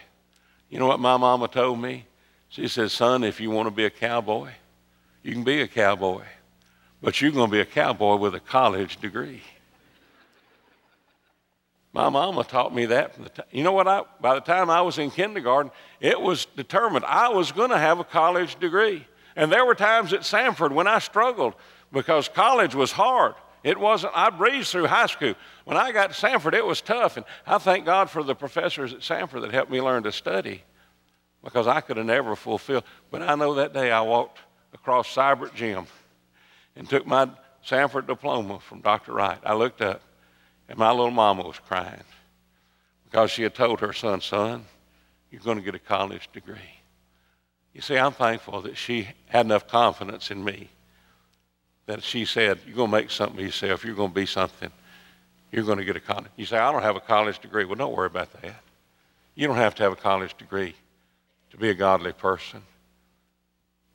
You 0.71 0.79
know 0.79 0.87
what 0.87 0.99
my 0.99 1.17
mama 1.17 1.47
told 1.47 1.79
me? 1.79 2.07
She 2.49 2.67
said, 2.67 2.89
Son, 2.89 3.23
if 3.23 3.39
you 3.39 3.51
want 3.51 3.67
to 3.67 3.75
be 3.75 3.85
a 3.85 3.91
cowboy, 3.91 4.49
you 5.21 5.33
can 5.33 5.43
be 5.43 5.61
a 5.61 5.67
cowboy, 5.67 6.23
but 6.99 7.21
you're 7.21 7.31
going 7.31 7.47
to 7.47 7.55
be 7.55 7.61
a 7.61 7.65
cowboy 7.65 8.15
with 8.15 8.33
a 8.33 8.39
college 8.39 8.97
degree. 8.97 9.43
My 11.91 12.09
mama 12.09 12.43
taught 12.43 12.73
me 12.73 12.85
that. 12.87 13.15
From 13.15 13.23
the 13.23 13.29
t- 13.29 13.41
you 13.51 13.63
know 13.63 13.71
what? 13.71 13.87
I, 13.87 14.03
by 14.21 14.35
the 14.35 14.41
time 14.41 14.69
I 14.69 14.81
was 14.81 14.97
in 14.99 15.09
kindergarten, 15.09 15.71
it 15.99 16.19
was 16.19 16.45
determined 16.45 17.05
I 17.05 17.29
was 17.29 17.51
going 17.51 17.71
to 17.71 17.77
have 17.77 17.99
a 17.99 18.03
college 18.03 18.59
degree. 18.59 19.07
And 19.35 19.51
there 19.51 19.65
were 19.65 19.75
times 19.75 20.13
at 20.13 20.21
Samford 20.21 20.71
when 20.71 20.87
I 20.87 20.99
struggled 20.99 21.55
because 21.91 22.29
college 22.29 22.75
was 22.75 22.91
hard. 22.91 23.35
It 23.63 23.77
wasn't, 23.77 24.13
I 24.15 24.29
breezed 24.29 24.71
through 24.71 24.87
high 24.87 25.07
school. 25.07 25.33
When 25.65 25.77
I 25.77 25.91
got 25.91 26.13
to 26.13 26.27
Samford, 26.27 26.53
it 26.53 26.65
was 26.65 26.81
tough. 26.81 27.17
And 27.17 27.25
I 27.45 27.57
thank 27.57 27.85
God 27.85 28.09
for 28.09 28.23
the 28.23 28.35
professors 28.35 28.93
at 28.93 28.99
Samford 28.99 29.41
that 29.41 29.51
helped 29.51 29.71
me 29.71 29.81
learn 29.81 30.03
to 30.03 30.11
study 30.11 30.63
because 31.43 31.67
I 31.67 31.81
could 31.81 31.97
have 31.97 32.05
never 32.05 32.35
fulfilled. 32.35 32.83
But 33.11 33.21
I 33.21 33.35
know 33.35 33.55
that 33.55 33.73
day 33.73 33.91
I 33.91 34.01
walked 34.01 34.39
across 34.73 35.13
Seibert 35.13 35.53
Gym 35.55 35.87
and 36.75 36.89
took 36.89 37.05
my 37.05 37.29
Samford 37.65 38.07
diploma 38.07 38.59
from 38.59 38.81
Dr. 38.81 39.13
Wright. 39.13 39.39
I 39.43 39.53
looked 39.53 39.81
up 39.81 40.01
and 40.69 40.77
my 40.77 40.91
little 40.91 41.11
mama 41.11 41.43
was 41.43 41.59
crying 41.59 42.03
because 43.05 43.31
she 43.31 43.41
had 43.41 43.55
told 43.55 43.79
her 43.79 43.91
son, 43.91 44.21
son, 44.21 44.65
you're 45.31 45.41
going 45.41 45.57
to 45.57 45.63
get 45.63 45.75
a 45.75 45.79
college 45.79 46.29
degree. 46.31 46.79
You 47.73 47.81
see, 47.81 47.97
I'm 47.97 48.11
thankful 48.11 48.61
that 48.61 48.77
she 48.77 49.07
had 49.27 49.45
enough 49.45 49.67
confidence 49.67 50.31
in 50.31 50.43
me 50.43 50.69
that 51.87 52.03
she 52.03 52.25
said, 52.25 52.59
You're 52.65 52.75
going 52.75 52.91
to 52.91 52.97
make 52.97 53.09
something 53.09 53.39
of 53.39 53.45
yourself. 53.45 53.83
You're 53.83 53.95
going 53.95 54.09
to 54.09 54.15
be 54.15 54.25
something. 54.25 54.71
You're 55.51 55.63
going 55.63 55.79
to 55.79 55.85
get 55.85 55.95
a 55.95 55.99
college. 55.99 56.27
You 56.35 56.45
say, 56.45 56.57
I 56.57 56.71
don't 56.71 56.83
have 56.83 56.95
a 56.95 57.01
college 57.01 57.39
degree. 57.39 57.65
Well, 57.65 57.75
don't 57.75 57.95
worry 57.95 58.07
about 58.07 58.31
that. 58.41 58.55
You 59.33 59.47
don't 59.47 59.57
have 59.57 59.73
to 59.75 59.83
have 59.83 59.93
a 59.93 59.95
college 59.95 60.37
degree 60.37 60.75
to 61.49 61.57
be 61.57 61.69
a 61.69 61.73
godly 61.73 62.13
person. 62.13 62.61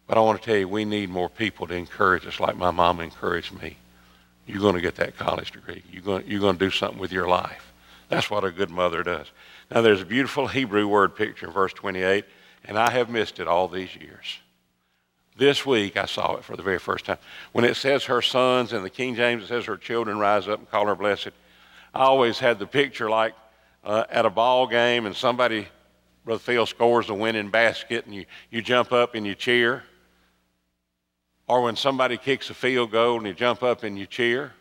But 0.07 0.19
I 0.19 0.21
want 0.21 0.43
to 0.43 0.45
tell 0.45 0.57
you, 0.57 0.69
we 0.69 0.85
need 0.85 1.09
more 1.09 1.29
people 1.29 1.67
to 1.69 1.75
encourage 1.75 2.27
us 2.27 2.41
like 2.41 2.57
my 2.57 2.73
mom 2.73 3.01
encouraged 3.01 3.53
me. 3.63 3.77
You're 4.47 4.61
going 4.61 4.75
to 4.75 4.81
get 4.81 4.97
that 4.97 5.17
college 5.17 5.53
degree. 5.53 5.83
You're 5.91 6.03
going, 6.03 6.25
you're 6.27 6.41
going 6.41 6.59
to 6.59 6.65
do 6.65 6.71
something 6.71 6.99
with 6.99 7.13
your 7.13 7.29
life. 7.29 7.73
That's 8.09 8.31
what 8.31 8.45
a 8.45 8.51
good 8.51 8.71
mother 8.71 9.03
does. 9.03 9.27
Now, 9.71 9.81
there's 9.81 10.03
a 10.03 10.07
beautiful 10.07 10.47
Hebrew 10.47 10.87
word 10.87 11.17
picture 11.17 11.47
in 11.47 11.53
verse 11.53 11.73
28, 11.73 12.25
and 12.65 12.79
I 12.79 12.91
have 12.91 13.09
missed 13.09 13.41
it 13.41 13.49
all 13.49 13.69
these 13.69 13.97
years. 13.97 14.39
This 15.37 15.67
week 15.67 15.97
I 15.97 16.07
saw 16.07 16.37
it 16.37 16.45
for 16.45 16.57
the 16.57 16.63
very 16.63 16.79
first 16.79 17.07
time. 17.07 17.19
When 17.53 17.65
it 17.65 17.75
says 17.75 18.05
her 18.05 18.23
sons 18.23 18.73
in 18.73 18.83
the 18.83 18.91
King 18.91 19.17
James, 19.17 19.43
it 19.43 19.47
says 19.49 19.65
her 19.65 19.77
children 19.77 20.19
rise 20.19 20.47
up 20.47 20.61
and 20.61 20.71
call 20.71 20.87
her 20.87 20.95
blessed. 20.95 21.31
I 21.93 22.05
always 22.05 22.39
had 22.39 22.61
the 22.61 22.67
picture 22.67 23.11
like 23.11 23.35
uh, 23.83 24.05
at 24.11 24.27
a 24.27 24.31
ball 24.31 24.69
game 24.69 25.07
and 25.07 25.17
somebody, 25.17 25.67
Brother 26.25 26.39
Phil, 26.39 26.67
scores 26.67 27.09
the 27.09 27.15
winning 27.15 27.51
basket 27.51 28.07
and 28.07 28.15
you, 28.15 28.27
you 28.51 28.63
jump 28.63 28.93
up 28.93 29.17
and 29.17 29.27
you 29.27 29.35
cheer. 29.35 29.83
Or 31.47 31.63
when 31.63 31.77
somebody 31.77 32.17
kicks 32.17 32.51
a 32.51 32.55
field 32.55 32.91
goal 32.91 33.19
and 33.19 33.27
you 33.27 33.35
jump 33.35 33.63
up 33.63 33.83
and 33.83 33.99
you 33.99 34.07
cheer. 34.07 34.53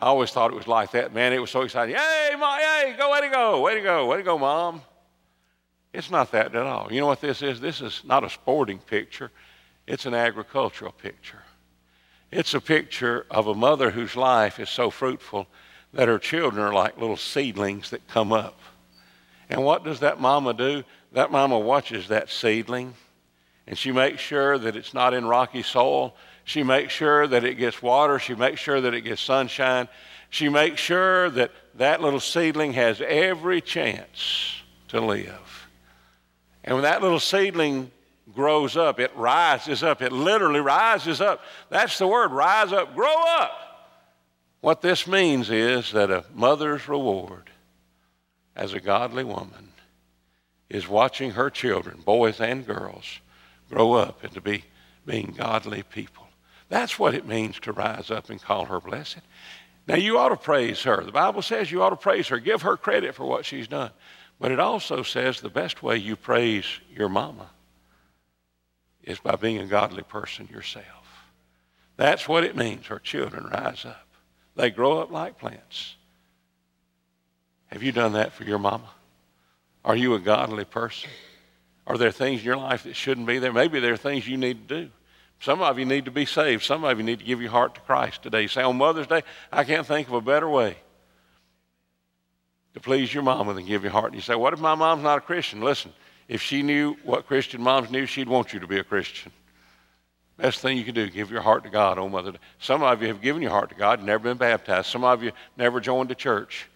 I 0.00 0.06
always 0.06 0.30
thought 0.30 0.50
it 0.50 0.56
was 0.56 0.68
like 0.68 0.92
that. 0.92 1.14
Man, 1.14 1.32
it 1.32 1.38
was 1.38 1.50
so 1.50 1.62
exciting. 1.62 1.96
Hey, 1.96 2.34
mom, 2.38 2.58
hey, 2.58 2.94
go, 2.96 3.10
way 3.10 3.20
to 3.22 3.28
go, 3.28 3.60
way 3.60 3.74
to 3.74 3.80
go, 3.80 4.06
way 4.06 4.16
to 4.18 4.22
go, 4.22 4.38
mom. 4.38 4.82
It's 5.92 6.10
not 6.10 6.32
that 6.32 6.54
at 6.54 6.66
all. 6.66 6.92
You 6.92 7.00
know 7.00 7.06
what 7.06 7.20
this 7.20 7.40
is? 7.40 7.60
This 7.60 7.80
is 7.80 8.02
not 8.04 8.24
a 8.24 8.30
sporting 8.30 8.78
picture, 8.78 9.30
it's 9.86 10.06
an 10.06 10.14
agricultural 10.14 10.92
picture. 10.92 11.42
It's 12.30 12.52
a 12.52 12.60
picture 12.60 13.26
of 13.30 13.46
a 13.46 13.54
mother 13.54 13.92
whose 13.92 14.16
life 14.16 14.58
is 14.58 14.68
so 14.68 14.90
fruitful 14.90 15.46
that 15.92 16.08
her 16.08 16.18
children 16.18 16.64
are 16.64 16.74
like 16.74 16.98
little 16.98 17.16
seedlings 17.16 17.90
that 17.90 18.08
come 18.08 18.32
up. 18.32 18.58
And 19.48 19.64
what 19.64 19.84
does 19.84 20.00
that 20.00 20.20
mama 20.20 20.52
do? 20.52 20.82
That 21.12 21.30
mama 21.30 21.58
watches 21.58 22.08
that 22.08 22.30
seedling 22.30 22.94
and 23.66 23.78
she 23.78 23.92
makes 23.92 24.20
sure 24.20 24.58
that 24.58 24.76
it's 24.76 24.92
not 24.92 25.14
in 25.14 25.26
rocky 25.26 25.62
soil. 25.62 26.14
She 26.44 26.62
makes 26.62 26.92
sure 26.92 27.26
that 27.26 27.44
it 27.44 27.54
gets 27.54 27.82
water. 27.82 28.18
She 28.18 28.34
makes 28.34 28.60
sure 28.60 28.80
that 28.80 28.92
it 28.92 29.00
gets 29.02 29.22
sunshine. 29.22 29.88
She 30.28 30.48
makes 30.48 30.80
sure 30.80 31.30
that 31.30 31.50
that 31.76 32.02
little 32.02 32.20
seedling 32.20 32.74
has 32.74 33.00
every 33.00 33.60
chance 33.60 34.62
to 34.88 35.00
live. 35.00 35.68
And 36.62 36.74
when 36.74 36.82
that 36.82 37.02
little 37.02 37.20
seedling 37.20 37.90
grows 38.34 38.76
up, 38.76 39.00
it 39.00 39.14
rises 39.16 39.82
up. 39.82 40.02
It 40.02 40.12
literally 40.12 40.60
rises 40.60 41.20
up. 41.20 41.40
That's 41.70 41.98
the 41.98 42.06
word 42.06 42.32
rise 42.32 42.72
up, 42.72 42.94
grow 42.94 43.14
up. 43.38 43.60
What 44.60 44.80
this 44.80 45.06
means 45.06 45.50
is 45.50 45.92
that 45.92 46.10
a 46.10 46.24
mother's 46.34 46.88
reward 46.88 47.50
as 48.56 48.72
a 48.72 48.80
godly 48.80 49.24
woman 49.24 49.72
is 50.70 50.88
watching 50.88 51.32
her 51.32 51.50
children, 51.50 52.00
boys 52.04 52.40
and 52.40 52.66
girls, 52.66 53.20
grow 53.70 53.94
up 53.94 54.22
and 54.22 54.32
to 54.32 54.40
be, 54.40 54.64
being 55.06 55.34
godly 55.36 55.82
people. 55.82 56.26
That's 56.68 56.98
what 56.98 57.14
it 57.14 57.26
means 57.26 57.60
to 57.60 57.72
rise 57.72 58.10
up 58.10 58.30
and 58.30 58.40
call 58.40 58.64
her 58.66 58.80
blessed. 58.80 59.20
Now, 59.86 59.96
you 59.96 60.18
ought 60.18 60.30
to 60.30 60.36
praise 60.36 60.82
her. 60.84 61.04
The 61.04 61.12
Bible 61.12 61.42
says 61.42 61.70
you 61.70 61.82
ought 61.82 61.90
to 61.90 61.96
praise 61.96 62.28
her, 62.28 62.38
give 62.38 62.62
her 62.62 62.76
credit 62.76 63.14
for 63.14 63.26
what 63.26 63.44
she's 63.44 63.68
done. 63.68 63.90
But 64.40 64.50
it 64.50 64.60
also 64.60 65.02
says 65.02 65.40
the 65.40 65.50
best 65.50 65.82
way 65.82 65.96
you 65.96 66.16
praise 66.16 66.64
your 66.94 67.08
mama 67.08 67.50
is 69.02 69.18
by 69.18 69.36
being 69.36 69.58
a 69.58 69.66
godly 69.66 70.02
person 70.02 70.48
yourself. 70.50 70.86
That's 71.96 72.26
what 72.26 72.44
it 72.44 72.56
means. 72.56 72.86
Her 72.86 72.98
children 72.98 73.46
rise 73.46 73.84
up, 73.84 74.08
they 74.56 74.70
grow 74.70 75.00
up 75.00 75.10
like 75.10 75.38
plants. 75.38 75.96
Have 77.66 77.82
you 77.82 77.92
done 77.92 78.12
that 78.12 78.32
for 78.32 78.44
your 78.44 78.58
mama? 78.58 78.88
Are 79.84 79.96
you 79.96 80.14
a 80.14 80.20
godly 80.20 80.64
person? 80.64 81.10
Are 81.86 81.98
there 81.98 82.10
things 82.10 82.40
in 82.40 82.46
your 82.46 82.56
life 82.56 82.84
that 82.84 82.96
shouldn't 82.96 83.26
be 83.26 83.38
there? 83.38 83.52
Maybe 83.52 83.80
there 83.80 83.92
are 83.92 83.98
things 83.98 84.26
you 84.26 84.36
need 84.36 84.68
to 84.68 84.82
do. 84.82 84.90
Some 85.40 85.60
of 85.60 85.78
you 85.78 85.84
need 85.84 86.06
to 86.06 86.10
be 86.10 86.24
saved. 86.24 86.62
Some 86.62 86.84
of 86.84 86.96
you 86.96 87.04
need 87.04 87.18
to 87.18 87.24
give 87.24 87.42
your 87.42 87.50
heart 87.50 87.74
to 87.74 87.80
Christ 87.82 88.22
today. 88.22 88.42
You 88.42 88.48
say, 88.48 88.62
on 88.62 88.78
Mother's 88.78 89.06
Day, 89.06 89.22
I 89.52 89.64
can't 89.64 89.86
think 89.86 90.08
of 90.08 90.14
a 90.14 90.20
better 90.20 90.48
way 90.48 90.76
to 92.72 92.80
please 92.80 93.12
your 93.12 93.22
mama 93.22 93.52
than 93.52 93.66
give 93.66 93.82
your 93.82 93.92
heart. 93.92 94.06
And 94.06 94.14
you 94.14 94.20
say, 94.20 94.34
what 94.34 94.52
if 94.52 94.60
my 94.60 94.74
mom's 94.74 95.02
not 95.02 95.18
a 95.18 95.20
Christian? 95.20 95.60
Listen, 95.60 95.92
if 96.28 96.40
she 96.40 96.62
knew 96.62 96.96
what 97.04 97.26
Christian 97.26 97.60
moms 97.60 97.90
knew, 97.90 98.06
she'd 98.06 98.28
want 98.28 98.52
you 98.52 98.60
to 98.60 98.66
be 98.66 98.78
a 98.78 98.84
Christian. 98.84 99.32
Best 100.36 100.60
thing 100.60 100.76
you 100.76 100.84
can 100.84 100.94
do, 100.94 101.08
give 101.08 101.30
your 101.30 101.42
heart 101.42 101.62
to 101.64 101.70
God 101.70 101.98
on 101.98 102.10
Mother's 102.10 102.32
Day. 102.32 102.40
Some 102.58 102.82
of 102.82 103.02
you 103.02 103.08
have 103.08 103.20
given 103.20 103.42
your 103.42 103.52
heart 103.52 103.68
to 103.68 103.76
God, 103.76 104.02
never 104.02 104.24
been 104.24 104.36
baptized. 104.36 104.86
Some 104.86 105.04
of 105.04 105.22
you 105.22 105.30
never 105.56 105.78
joined 105.78 106.10
a 106.10 106.14
church. 106.14 106.68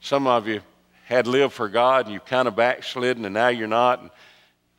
Some 0.00 0.26
of 0.26 0.46
you 0.46 0.60
had 1.04 1.26
lived 1.26 1.54
for 1.54 1.68
God 1.68 2.06
and 2.06 2.14
you've 2.14 2.26
kind 2.26 2.48
of 2.48 2.56
backslidden 2.56 3.24
and 3.24 3.32
now 3.32 3.48
you're 3.48 3.68
not. 3.68 4.02
And 4.02 4.10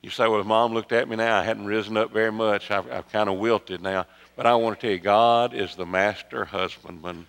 you 0.08 0.12
say, 0.12 0.26
well, 0.26 0.40
if 0.40 0.48
mom 0.48 0.74
looked 0.74 0.94
at 0.94 1.10
me 1.10 1.18
now, 1.18 1.38
I 1.38 1.44
hadn't 1.44 1.66
risen 1.66 1.98
up 1.98 2.14
very 2.14 2.32
much. 2.32 2.72
I've, 2.72 2.90
I've 2.90 3.12
kind 3.12 3.28
of 3.28 3.40
wilted 3.40 3.82
now. 3.82 4.06
But 4.38 4.46
I 4.46 4.56
want 4.56 4.80
to 4.80 4.82
tell 4.82 4.94
you, 4.94 5.00
God 5.00 5.54
is 5.54 5.76
the 5.76 5.86
master 5.86 6.46
husbandman. 6.46 7.26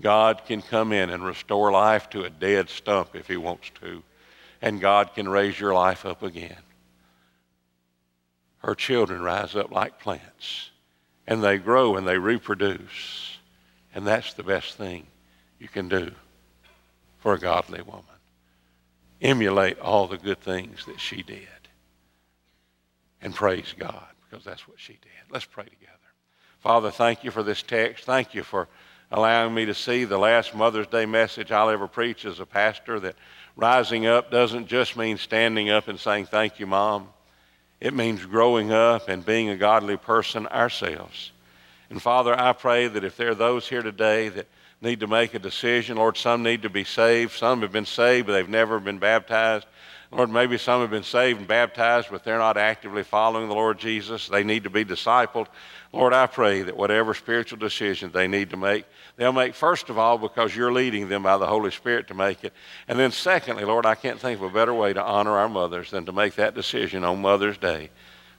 God 0.00 0.42
can 0.46 0.62
come 0.62 0.92
in 0.92 1.10
and 1.10 1.24
restore 1.24 1.72
life 1.72 2.08
to 2.10 2.22
a 2.22 2.30
dead 2.30 2.70
stump 2.70 3.16
if 3.16 3.26
he 3.26 3.36
wants 3.36 3.72
to. 3.80 4.04
And 4.60 4.80
God 4.80 5.16
can 5.16 5.28
raise 5.28 5.58
your 5.58 5.74
life 5.74 6.06
up 6.06 6.22
again. 6.22 6.62
Her 8.58 8.76
children 8.76 9.20
rise 9.20 9.56
up 9.56 9.72
like 9.72 9.98
plants. 9.98 10.70
And 11.26 11.42
they 11.42 11.58
grow 11.58 11.96
and 11.96 12.06
they 12.06 12.18
reproduce. 12.18 13.36
And 13.96 14.06
that's 14.06 14.32
the 14.34 14.44
best 14.44 14.76
thing 14.76 15.08
you 15.58 15.66
can 15.66 15.88
do 15.88 16.12
for 17.18 17.34
a 17.34 17.40
godly 17.40 17.82
woman. 17.82 18.04
Emulate 19.20 19.80
all 19.80 20.06
the 20.06 20.18
good 20.18 20.40
things 20.40 20.86
that 20.86 21.00
she 21.00 21.24
did 21.24 21.48
and 23.22 23.34
praise 23.34 23.74
God 23.78 24.06
because 24.28 24.44
that's 24.44 24.68
what 24.68 24.78
she 24.78 24.94
did. 24.94 25.30
Let's 25.30 25.44
pray 25.44 25.64
together. 25.64 25.92
Father, 26.60 26.90
thank 26.90 27.24
you 27.24 27.30
for 27.30 27.42
this 27.42 27.62
text. 27.62 28.04
Thank 28.04 28.34
you 28.34 28.42
for 28.42 28.68
allowing 29.10 29.54
me 29.54 29.66
to 29.66 29.74
see 29.74 30.04
the 30.04 30.18
last 30.18 30.54
Mother's 30.54 30.86
Day 30.86 31.06
message 31.06 31.52
I'll 31.52 31.70
ever 31.70 31.88
preach 31.88 32.24
as 32.24 32.40
a 32.40 32.46
pastor 32.46 33.00
that 33.00 33.16
rising 33.56 34.06
up 34.06 34.30
doesn't 34.30 34.66
just 34.66 34.96
mean 34.96 35.18
standing 35.18 35.70
up 35.70 35.88
and 35.88 35.98
saying, 35.98 36.26
Thank 36.26 36.58
you, 36.58 36.66
Mom. 36.66 37.08
It 37.80 37.94
means 37.94 38.24
growing 38.24 38.70
up 38.72 39.08
and 39.08 39.26
being 39.26 39.48
a 39.48 39.56
godly 39.56 39.96
person 39.96 40.46
ourselves. 40.46 41.32
And 41.90 42.00
Father, 42.00 42.38
I 42.38 42.52
pray 42.52 42.86
that 42.86 43.04
if 43.04 43.16
there 43.16 43.30
are 43.30 43.34
those 43.34 43.68
here 43.68 43.82
today 43.82 44.28
that 44.30 44.46
need 44.80 45.00
to 45.00 45.06
make 45.06 45.34
a 45.34 45.38
decision, 45.38 45.96
Lord, 45.96 46.16
some 46.16 46.42
need 46.42 46.62
to 46.62 46.70
be 46.70 46.84
saved. 46.84 47.32
Some 47.32 47.60
have 47.62 47.72
been 47.72 47.86
saved, 47.86 48.28
but 48.28 48.34
they've 48.34 48.48
never 48.48 48.78
been 48.80 48.98
baptized. 48.98 49.66
Lord, 50.12 50.28
maybe 50.28 50.58
some 50.58 50.82
have 50.82 50.90
been 50.90 51.02
saved 51.02 51.38
and 51.38 51.48
baptized, 51.48 52.08
but 52.10 52.22
they're 52.22 52.38
not 52.38 52.58
actively 52.58 53.02
following 53.02 53.48
the 53.48 53.54
Lord 53.54 53.78
Jesus. 53.78 54.28
They 54.28 54.44
need 54.44 54.64
to 54.64 54.70
be 54.70 54.84
discipled. 54.84 55.46
Lord, 55.90 56.12
I 56.12 56.26
pray 56.26 56.60
that 56.60 56.76
whatever 56.76 57.14
spiritual 57.14 57.58
decision 57.58 58.10
they 58.12 58.28
need 58.28 58.50
to 58.50 58.58
make, 58.58 58.84
they'll 59.16 59.32
make 59.32 59.54
first 59.54 59.88
of 59.88 59.96
all 59.96 60.18
because 60.18 60.54
you're 60.54 60.72
leading 60.72 61.08
them 61.08 61.22
by 61.22 61.38
the 61.38 61.46
Holy 61.46 61.70
Spirit 61.70 62.08
to 62.08 62.14
make 62.14 62.44
it. 62.44 62.52
And 62.88 62.98
then 62.98 63.10
secondly, 63.10 63.64
Lord, 63.64 63.86
I 63.86 63.94
can't 63.94 64.20
think 64.20 64.38
of 64.38 64.44
a 64.44 64.50
better 64.50 64.74
way 64.74 64.92
to 64.92 65.02
honor 65.02 65.38
our 65.38 65.48
mothers 65.48 65.90
than 65.90 66.04
to 66.04 66.12
make 66.12 66.34
that 66.34 66.54
decision 66.54 67.04
on 67.04 67.22
Mother's 67.22 67.56
Day 67.56 67.88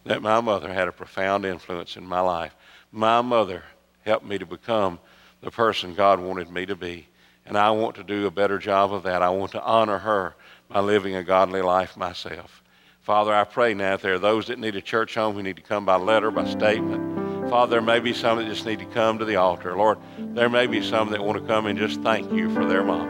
that 0.06 0.22
my 0.22 0.42
mother 0.42 0.72
had 0.72 0.88
a 0.88 0.92
profound 0.92 1.44
influence 1.44 1.98
in 1.98 2.06
my 2.06 2.20
life. 2.20 2.56
My 2.92 3.22
mother 3.22 3.64
helped 4.06 4.26
me 4.26 4.38
to 4.38 4.46
become 4.46 5.00
the 5.42 5.50
person 5.50 5.96
God 5.96 6.20
wanted 6.20 6.52
me 6.52 6.68
to 6.68 6.76
be. 6.76 7.08
And 7.46 7.58
I 7.58 7.72
want 7.72 7.96
to 7.96 8.04
do 8.04 8.28
a 8.28 8.32
better 8.32 8.60
job 8.60 8.94
of 8.94 9.04
that. 9.04 9.22
I 9.22 9.30
want 9.30 9.52
to 9.54 9.64
honor 9.64 9.98
her 9.98 10.36
by 10.74 10.80
living 10.80 11.16
a 11.16 11.24
godly 11.24 11.62
life 11.62 11.96
myself. 11.96 12.64
Father, 13.02 13.34
I 13.34 13.44
pray 13.44 13.74
now 13.74 13.94
if 13.94 14.02
there 14.02 14.16
are 14.16 14.20
those 14.20 14.48
that 14.48 14.58
need 14.58 14.76
a 14.76 14.82
church 14.82 15.14
home 15.16 15.36
who 15.36 15.44
need 15.44 15.58
to 15.58 15.62
come 15.62 15.86
by 15.86 15.98
letter, 15.98 16.32
by 16.32 16.50
statement. 16.50 17.50
Father, 17.50 17.72
there 17.72 17.82
may 17.82 18.00
be 18.00 18.14
some 18.14 18.40
that 18.40 18.48
just 18.48 18.66
need 18.66 18.80
to 18.80 18.86
come 18.86 19.20
to 19.20 19.26
the 19.26 19.36
altar. 19.36 19.78
Lord, 19.78 20.00
there 20.18 20.50
may 20.50 20.66
be 20.66 20.82
some 20.82 21.12
that 21.12 21.24
want 21.24 21.40
to 21.40 21.46
come 21.46 21.68
and 21.68 21.78
just 21.78 22.02
thank 22.02 22.32
you 22.32 22.52
for 22.54 22.66
their 22.66 22.84
mom. 22.84 23.08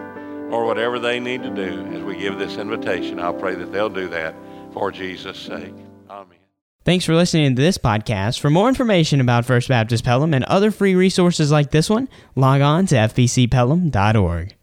Or 0.52 0.66
whatever 0.66 1.00
they 1.00 1.20
need 1.20 1.44
to 1.44 1.50
do 1.50 1.86
as 1.94 2.04
we 2.04 2.18
give 2.18 2.38
this 2.38 2.58
invitation, 2.58 3.20
I'll 3.20 3.34
pray 3.34 3.56
that 3.56 3.72
they'll 3.72 3.90
do 3.90 4.10
that 4.10 4.36
for 4.74 4.92
Jesus' 4.92 5.40
sake. 5.40 5.74
Amen. 6.10 6.38
Thanks 6.84 7.06
for 7.06 7.16
listening 7.16 7.56
to 7.56 7.62
this 7.62 7.78
podcast. 7.78 8.40
For 8.40 8.50
more 8.50 8.68
information 8.68 9.22
about 9.22 9.46
First 9.46 9.70
Baptist 9.70 10.04
Pelham 10.04 10.34
and 10.34 10.44
other 10.46 10.70
free 10.70 10.96
resources 10.96 11.52
like 11.52 11.72
this 11.72 11.90
one, 11.90 12.10
log 12.36 12.62
on 12.62 12.88
to 12.88 12.96
fbcpelham.org. 12.96 14.56